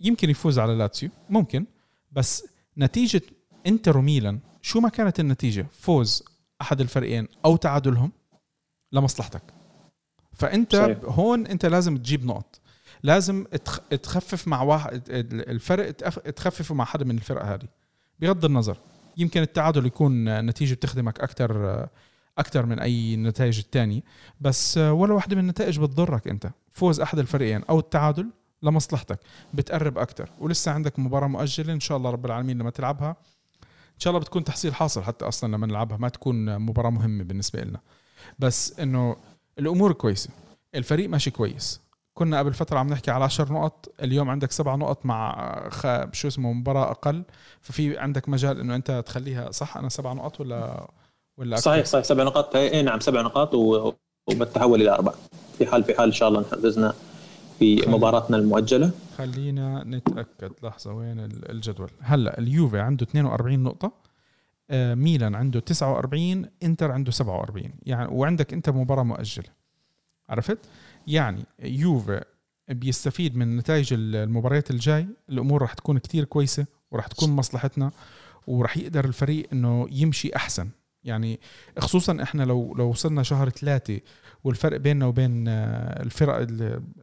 [0.00, 1.10] يمكن يفوز على لاتسيو.
[1.30, 1.66] ممكن.
[2.12, 2.48] بس
[2.78, 3.22] نتيجة
[3.66, 6.24] إنتر وميلان شو ما كانت النتيجة؟ فوز
[6.60, 8.12] أحد الفريقين أو تعادلهم.
[8.92, 9.42] لمصلحتك.
[10.32, 10.98] فأنت صحيح.
[11.04, 12.60] هون أنت لازم تجيب نقط.
[13.02, 13.44] لازم
[14.02, 15.90] تخفف مع واحد الفرق
[16.30, 17.68] تخففه مع حدا من الفرق هذه.
[18.20, 18.76] بغض النظر
[19.16, 21.88] يمكن التعادل يكون نتيجة بتخدمك أكثر
[22.38, 24.00] أكثر من أي نتائج الثانية
[24.40, 26.50] بس ولا واحدة من النتائج بتضرك أنت.
[26.70, 28.30] فوز أحد الفريقين أو التعادل
[28.62, 29.20] لمصلحتك.
[29.54, 33.16] بتقرب أكثر ولسه عندك مباراة مؤجلة إن شاء الله رب العالمين لما تلعبها.
[33.94, 35.96] إن شاء الله بتكون تحصيل حاصل حتى أصلا لما نلعبها.
[35.96, 37.80] ما تكون مباراة مهمة بالنسبة لنا
[38.38, 39.16] بس إنه
[39.58, 40.30] الأمور كويسة.
[40.74, 41.80] الفريق ماشي كويس.
[42.14, 45.86] كنا قبل فترة عم نحكي على 10 نقط اليوم عندك سبع نقط مع خ...
[46.12, 47.22] شو اسمه مباراة أقل.
[47.60, 50.90] ففي عندك مجال إنه أنت تخليها صح؟ أنا سبع نقط ولا
[51.38, 52.04] ولا أكثر؟ صحيح صحيح.
[52.04, 53.92] سبع نقاط اي نعم سبع نقاط و...
[54.30, 55.12] وبتحول إلى أربع
[55.58, 56.94] في حال في حال إن شاء الله فزنا
[57.58, 57.92] في خلي...
[57.92, 58.90] مباراتنا المؤجلة.
[59.18, 60.52] خلينا نتأكد.
[60.62, 63.86] لحظة وين الجدول؟ هلأ اليوفي عنده 42 نقطة.
[63.86, 64.07] آه،
[64.70, 69.48] ميلان عنده 49 إنتر عنده 47 يعني وعندك انت مباراة مؤجلة.
[70.28, 70.58] عرفت؟
[71.06, 72.24] يعني يوفي
[72.68, 75.08] بيستفيد من نتائج المباريات الجاي.
[75.28, 77.90] الأمور راح تكون كتير كويسة وراح تكون مصلحتنا
[78.46, 80.68] وراح يقدر الفريق إنه يمشي أحسن.
[81.08, 81.40] يعني
[81.78, 84.00] خصوصا إحنا لو لو وصلنا شهر ثلاثة
[84.44, 86.36] والفرق بيننا وبين آه، الفرق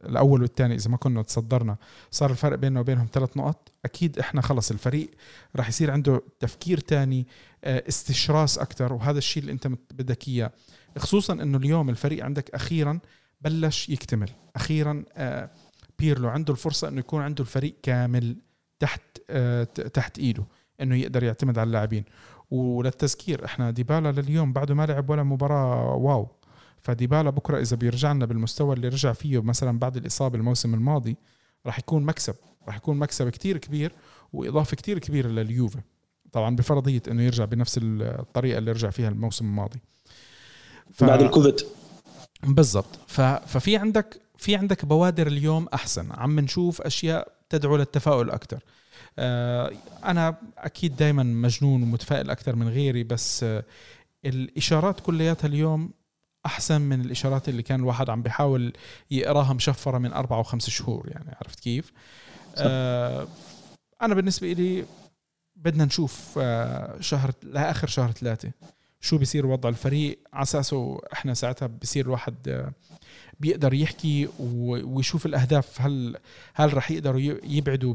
[0.04, 1.76] الأول والثاني إذا ما كنا تصدرنا
[2.10, 5.10] صار الفرق بيننا وبينهم ثلاث نقط أكيد إحنا خلص الفريق
[5.56, 7.26] راح يصير عنده تفكير تاني
[7.64, 10.52] آه، استشراس أكثر وهذا الشيء اللي أنت بدك إياه.
[10.98, 13.00] خصوصا إنه اليوم الفريق عندك أخيرا
[13.40, 15.50] بلش يكتمل أخيرا آه،
[15.98, 18.36] بيرلو عنده الفرصة إنه يكون عنده الفريق كامل
[18.78, 19.00] تحت
[19.94, 20.44] تحت إيده
[20.80, 22.04] إنه يقدر يعتمد على اللاعبين.
[22.50, 23.44] وللتذكير.
[23.44, 26.28] إحنا ديبالا لليوم بعده ما لعب ولا مباراة واو.
[26.78, 31.16] فديبالا بكرة إذا بيرجع لنا بالمستوى اللي رجع فيه مثلا بعد الإصابة الموسم الماضي
[31.66, 32.34] راح يكون مكسب
[32.66, 33.92] راح يكون مكسب كتير كبير
[34.32, 35.80] وإضافة كتير كبيرة لليوفي.
[36.32, 39.80] طبعا بفرضية إنه يرجع بنفس الطريقة اللي رجع فيها الموسم الماضي.
[40.92, 41.04] ف...
[41.04, 41.60] بعد الكوفيد.
[42.42, 42.98] بالضبط.
[43.06, 43.20] ف...
[43.20, 46.12] ففي عندك في عندك بوادر اليوم أحسن.
[46.12, 48.62] عم نشوف أشياء تدعو للتفاؤل أكثر
[49.18, 53.64] أنا أكيد دائما مجنون ومتفائل أكثر من غيري بس آه،
[54.24, 55.90] الإشارات كلياتها اليوم
[56.46, 58.72] أحسن من الإشارات اللي كان الواحد عم بيحاول
[59.10, 61.92] يقراها مشفرة من أربع وخمس شهور يعني عرفت كيف؟
[62.56, 63.28] آه
[64.02, 64.84] أنا بالنسبة لي
[65.56, 68.50] بدنا نشوف آه شهر لآخر شهر ثلاثة
[69.00, 72.72] شو بيصير وضع الفريق على أساسه إحنا ساعتها بصير الواحد آه،
[73.40, 76.16] بيقدر يحكي ويشوف الأهداف هل
[76.54, 77.94] هل رح يقدروا يبعدوا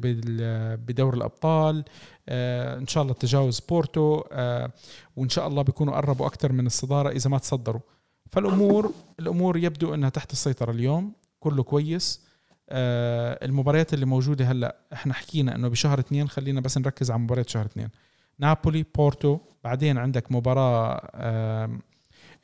[0.75, 1.83] بدور الأبطال
[2.29, 4.71] آه، إن شاء الله تجاوز بورتو آه،
[5.15, 7.81] وإن شاء الله بيكونوا قربوا أكثر من الصدارة إذا ما تصدروا.
[8.31, 12.21] فالأمور الأمور يبدو إنها تحت السيطرة اليوم كله كويس.
[12.69, 17.49] آه، المباريات اللي موجودة هلأ إحنا حكينا إنه بشهر اثنين خلينا بس نركز على مباريات
[17.49, 17.89] شهر اثنين.
[18.39, 21.01] نابولي بورتو بعدين عندك مباراة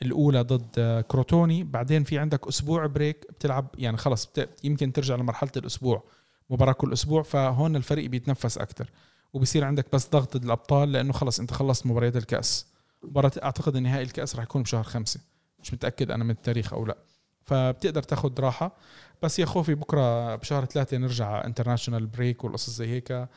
[0.01, 1.63] الأولى ضد كروتوني.
[1.63, 4.29] بعدين في عندك أسبوع break بتلعب يعني خلص
[4.63, 6.03] يمكن ترجع لمرحلة الأسبوع
[6.49, 8.89] مباراة كل أسبوع فهون الفريق بيتنفس أكثر
[9.33, 12.65] وبصير عندك بس ضغط الأبطال لأنه خلص أنت خلصت مباريات الكأس.
[13.03, 15.19] مباراة أعتقد نهائي الكأس راح يكون بشهر خمسة.
[15.63, 16.97] مش متأكد أنا من التاريخ أو لا.
[17.45, 18.75] فبتقدر تاخذ راحة.
[19.23, 23.27] بس يا خوفي بكرة بشهر ثلاثة نرجع international break والقصص زي هيك.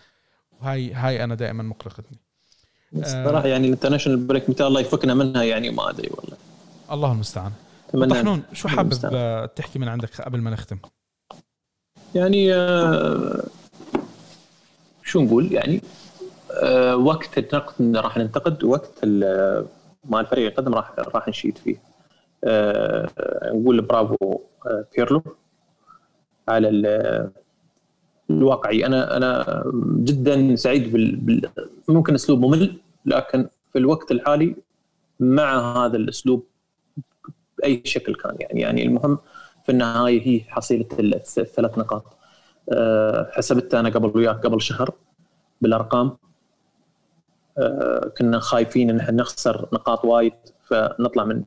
[0.60, 2.18] وهي هاي أنا دائما مقلقتني.
[3.02, 6.36] صراحة يعني ال international break متى الله يفكنا منها يعني ما أدري والله.
[6.92, 7.52] الله المستعان.
[8.10, 8.90] طحنون شو حابب
[9.56, 10.78] تحكي من عندك قبل ما نختم؟
[12.14, 13.42] يعني آه
[15.02, 15.82] شو نقول؟ يعني
[16.52, 19.04] آه وقت النقد راح ننتقد وقت
[20.04, 21.76] ما الفريق يقدم راح راح نشيد فيه.
[22.44, 23.10] آه
[23.44, 25.22] نقول برافو آه بيرلو
[26.48, 26.68] على
[28.30, 28.86] الواقعي.
[28.86, 29.62] أنا أنا
[29.96, 31.50] جدا سعيد بال
[31.88, 32.76] ممكن أسلوب ممل
[33.06, 34.56] لكن في الوقت الحالي
[35.20, 36.46] مع هذا الأسلوب
[37.60, 38.60] بأي شكل كان يعني.
[38.60, 39.18] يعني المهم
[39.66, 42.16] في النهاية هي حصيلة الثلاث نقاط.
[42.72, 44.94] أه حسبتها أنا قبل وياك قبل شهر
[45.60, 46.16] بالأرقام.
[47.58, 50.32] أه كنا خايفين إن إحنا نخسر نقاط وايد
[50.68, 51.42] فنطلع من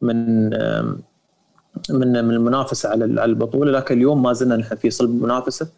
[0.00, 0.44] من
[1.90, 3.72] من من المنافسة على البطولة.
[3.72, 5.70] لكن اليوم ما زلنا نحن في صلب المنافسه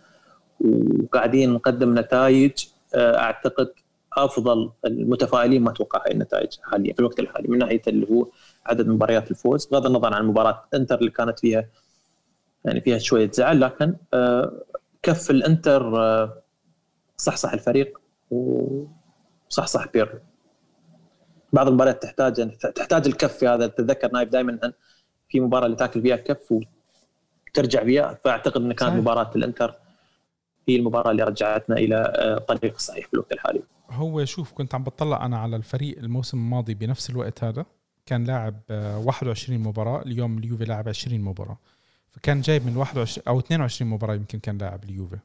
[0.61, 2.53] وقاعدين نقدم نتائج
[2.95, 3.69] أه أعتقد
[4.17, 8.27] أفضل المتفائلين ما أتوقع هاي النتائج حاليا في الوقت الحالي من ناحية اللي هو
[8.67, 11.69] عدد مباريات الفوز بغض النظر عن مباراة إنتر اللي كانت فيها
[12.65, 14.53] يعني فيها شوية زعل لكن آه،
[15.03, 16.43] كف الإنتر آه،
[17.17, 18.01] صحصح الفريق
[18.31, 20.21] وصحصح بيرلو
[21.53, 24.73] بعض المباريات تحتاج تحتاج الكف في هذا تتذكر نايف دائما
[25.29, 26.55] في مباراة اللي تاكل فيها كف
[27.51, 29.75] وترجع فيها فأعتقد إن كانت مباراة الإنتر
[30.69, 33.63] هي المباراة اللي رجعتنا إلى الطريق آه، الصحيح في الوقت الحالي.
[33.91, 37.67] هو شوف كنت عم بطلع أنا على الفريق الموسم الماضي بنفس الوقت هذا.
[38.07, 41.59] كان لاعب 21 آه، مباراة اليوم اليوفي لاعب 20 مباراة.
[42.11, 45.19] فكان جايب من 21 أو 22 مباراة يمكن كان لاعب اليوفي.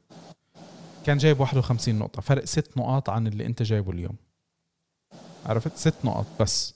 [1.06, 2.22] كان جايب 51 نقطة.
[2.22, 4.16] فرق ست نقاط عن اللي أنت جايبه اليوم.
[5.46, 6.76] عرفت؟ ست نقط بس.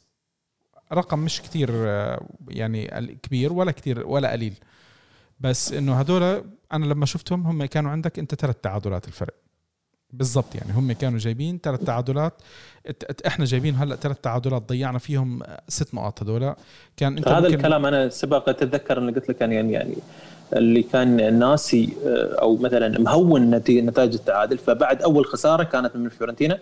[0.93, 2.87] رقم مش كتير آه، يعني
[3.23, 4.55] كبير ولا كتير ولا قليل.
[5.39, 9.42] بس إنه هدول أنا لما شفتهم هم كانوا عندك أنت ثلاث تعادلات الفرق.
[10.13, 12.33] بالضبط يعني هم كانوا جايبين ثلاث تعادلات.
[13.27, 16.53] إحنا جايبين هلأ ثلاث تعادلات ضيعنا فيهم ست نقاط هذول
[16.97, 19.95] كان أنت هذا الكلام أنا سبق أتذكر إني قلت لك يعني يعني
[20.53, 24.57] اللي كان ناسي آه، أو مثلا مهون نتائج التعادل.
[24.57, 26.59] فبعد أول خسارة كانت من فيورنتينا.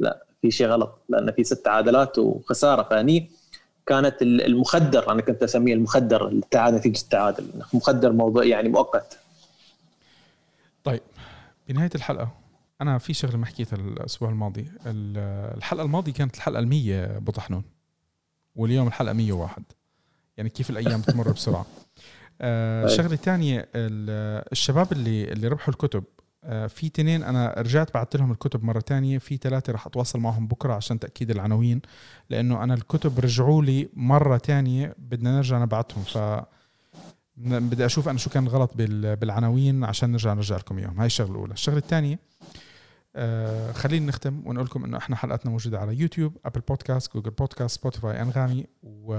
[0.00, 3.30] لا في شيء غلط لأن في ست تعادلات وخسارة فاني
[3.86, 7.46] كانت المخدر أنا كنت أسميه المخدر التعادل نتيجة التعادل.
[7.72, 9.18] مخدر موضوع يعني مؤقت.
[10.84, 11.00] طيب
[11.68, 12.43] بنهاية الحلقة.
[12.80, 14.66] أنا في شغلة ما حكيتها الأسبوع الماضي.
[14.86, 17.64] الحلقة الماضية كانت الحلقة ال100 بطحنون
[18.56, 19.62] واليوم الحلقة 101
[20.36, 21.66] يعني كيف الأيام بتمر بسرعة.
[22.40, 26.04] آه الشغله الثانية الشباب اللي اللي ربحوا الكتب
[26.44, 30.46] آه في تنين أنا رجعت بعثت لهم الكتب مرة تانية في ثلاثة رح أتواصل معهم
[30.46, 31.82] بكرة عشان تأكيد العناوين
[32.30, 36.18] لأنه أنا الكتب رجعوا لي مرة تانية بدنا نرجع نبعتهم ف
[37.36, 40.98] بدي أشوف أنا شو كان غلط بالعناوين عشان نرجع نرجع لكم إياهم.
[40.98, 41.52] هاي الشغلة الأولى.
[41.52, 42.18] الشغلة الثانية
[43.16, 47.80] آه خلينا نختم ونقول لكم إنه إحنا حلقتنا موجودة على يوتيوب أبل بودكاست جوجل بودكاست
[47.80, 49.14] سبوتيفاي أنغامي و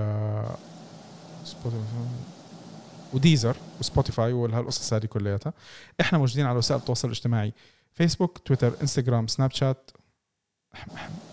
[3.13, 5.53] وديزر وسبوتيفاي وهالقصص هذه كلياتها.
[6.01, 7.53] إحنا موجودين على وسائل التواصل الاجتماعي
[7.93, 9.91] فيسبوك تويتر انستغرام سناب شات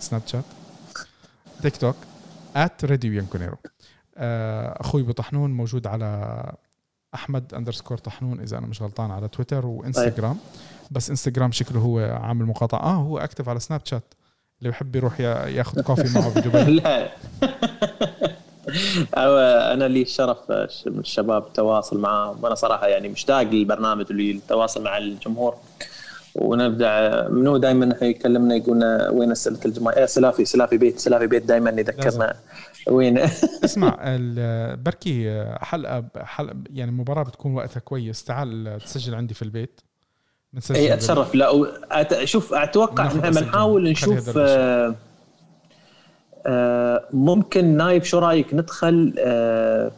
[0.01, 0.45] سناب شات
[1.63, 1.97] تيك توك
[2.57, 3.57] at راديو بيانكونيرو
[4.17, 6.53] أخوي بطحنون موجود على
[7.15, 10.37] أحمد underscore طحنون إذا أنا مش غلطان على تويتر وإنستغرام.
[10.91, 12.79] بس إنستغرام شكله هو عامل مقاطعة.
[12.79, 14.15] آه هو active على سناب شات
[14.59, 17.09] اللي بحب يروح ياخذ coffee معه بدبي لا.
[19.73, 20.39] أنا لي الشرف
[20.87, 25.57] من الشباب التواصل معهم وأنا صراحة يعني مشتاق للبرنامج والتواصل مع الجمهور.
[26.35, 31.71] ونبدأ منو دائما يكلمنا يقولنا وين أسئلة الجماهير إيه سلافي سلافي بيت سلافي بيت دائما
[31.71, 32.37] يذكرنا.
[32.89, 33.19] وين؟
[33.65, 33.99] اسمع
[34.75, 38.25] بركي حلقة حلقة يعني مباراة بتكون وقتها كويس.
[38.25, 39.81] تعال تسجل عندي في البيت.
[40.71, 44.95] اي اتشرف لا شوف أتوقع إحنا بنحاول نشوف آه
[46.47, 49.93] آه ممكن نايف شو رأيك ندخل آه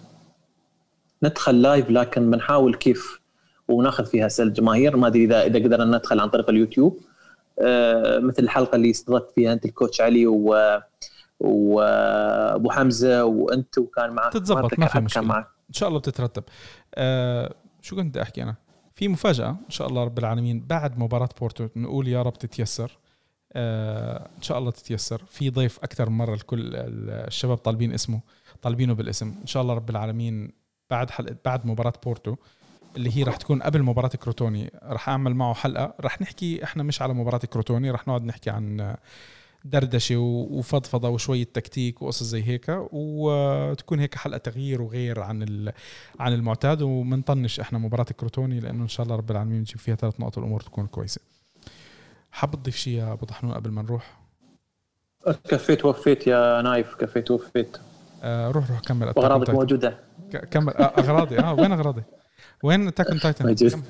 [1.23, 3.21] ندخل live لكن بنحاول كيف
[3.69, 7.01] وناخذ فيها اسئله الجماهير ما أدري إذا إذا قدرنا ندخل عن طريق اليوتيوب.
[8.19, 10.55] مثل الحلقة اللي استضفت فيها أنت ال coach علي و
[11.45, 15.23] وابو حمزة وانت وكان معك تتزبط ما في مشكلة.
[15.23, 15.47] معك.
[15.69, 16.45] إن شاء الله بتترتب.
[16.95, 18.55] آه شو كنت أحكي أنا؟
[18.95, 22.99] في مفاجأة إن شاء الله رب العالمين بعد مباراة بورتو نقول يا رب تتيسر.
[23.53, 25.23] آه إن شاء الله تتيسر.
[25.29, 28.21] في ضيف أكثر من مرة الكل الشباب طالبين اسمه
[28.63, 29.35] طالبينه بالاسم.
[29.41, 30.53] إن شاء الله رب العالمين
[30.91, 32.37] بعد حلقه بعد مباراة بورتو
[32.97, 35.95] اللي هي راح تكون قبل مباراة كروتوني راح أعمل معه حلقة.
[36.01, 38.97] راح نحكي إحنا مش على مباراة كروتوني راح نقعد نحكي عن
[39.65, 45.73] دردشة وفضفضة وشويه تكتيك وقصص زي هيك وتكون هيك حلقة تغيير وغير عن
[46.21, 50.21] عن المعتاد ومنطنش إحنا مباراة كروتوني لأنه إن شاء الله رب العالمين نجيب فيها ثلاث
[50.21, 51.21] نقط والأمور تكون كويسة.
[52.33, 54.21] حاب تضيف شيء يا أبو طحنون قبل ما نروح؟
[55.49, 57.77] كفيت وفيت يا نايف كفيت وفيت.
[58.23, 59.09] آه روح روح كمل.
[59.09, 59.99] أغراضك موجودة.
[60.51, 60.73] كمل.
[60.77, 61.39] آه أغراضي.
[61.39, 62.03] آه وين أغراضي؟
[62.63, 63.85] وين Attack Titan؟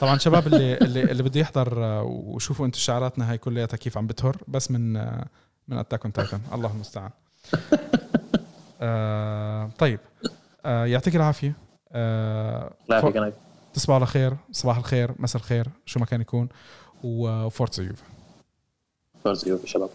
[0.00, 4.06] طبعا شباب اللي اللي, اللي بده يحضر آه، وشوفوا أنتم شعاراتنا هاي كلياتها كيف عم
[4.06, 5.26] بتهر بس من آه،
[5.68, 7.10] من Attack on Titan الله المستعان.
[8.82, 10.00] آه طيب.
[10.64, 11.52] آه يعطيك العافية.
[11.92, 12.72] آه
[13.74, 16.48] تصبحوا على خير صباح الخير مساء الخير شو ما كان يكون
[17.04, 18.04] وفورتزا يوفا
[19.24, 19.90] فورتزا يوفا شباب.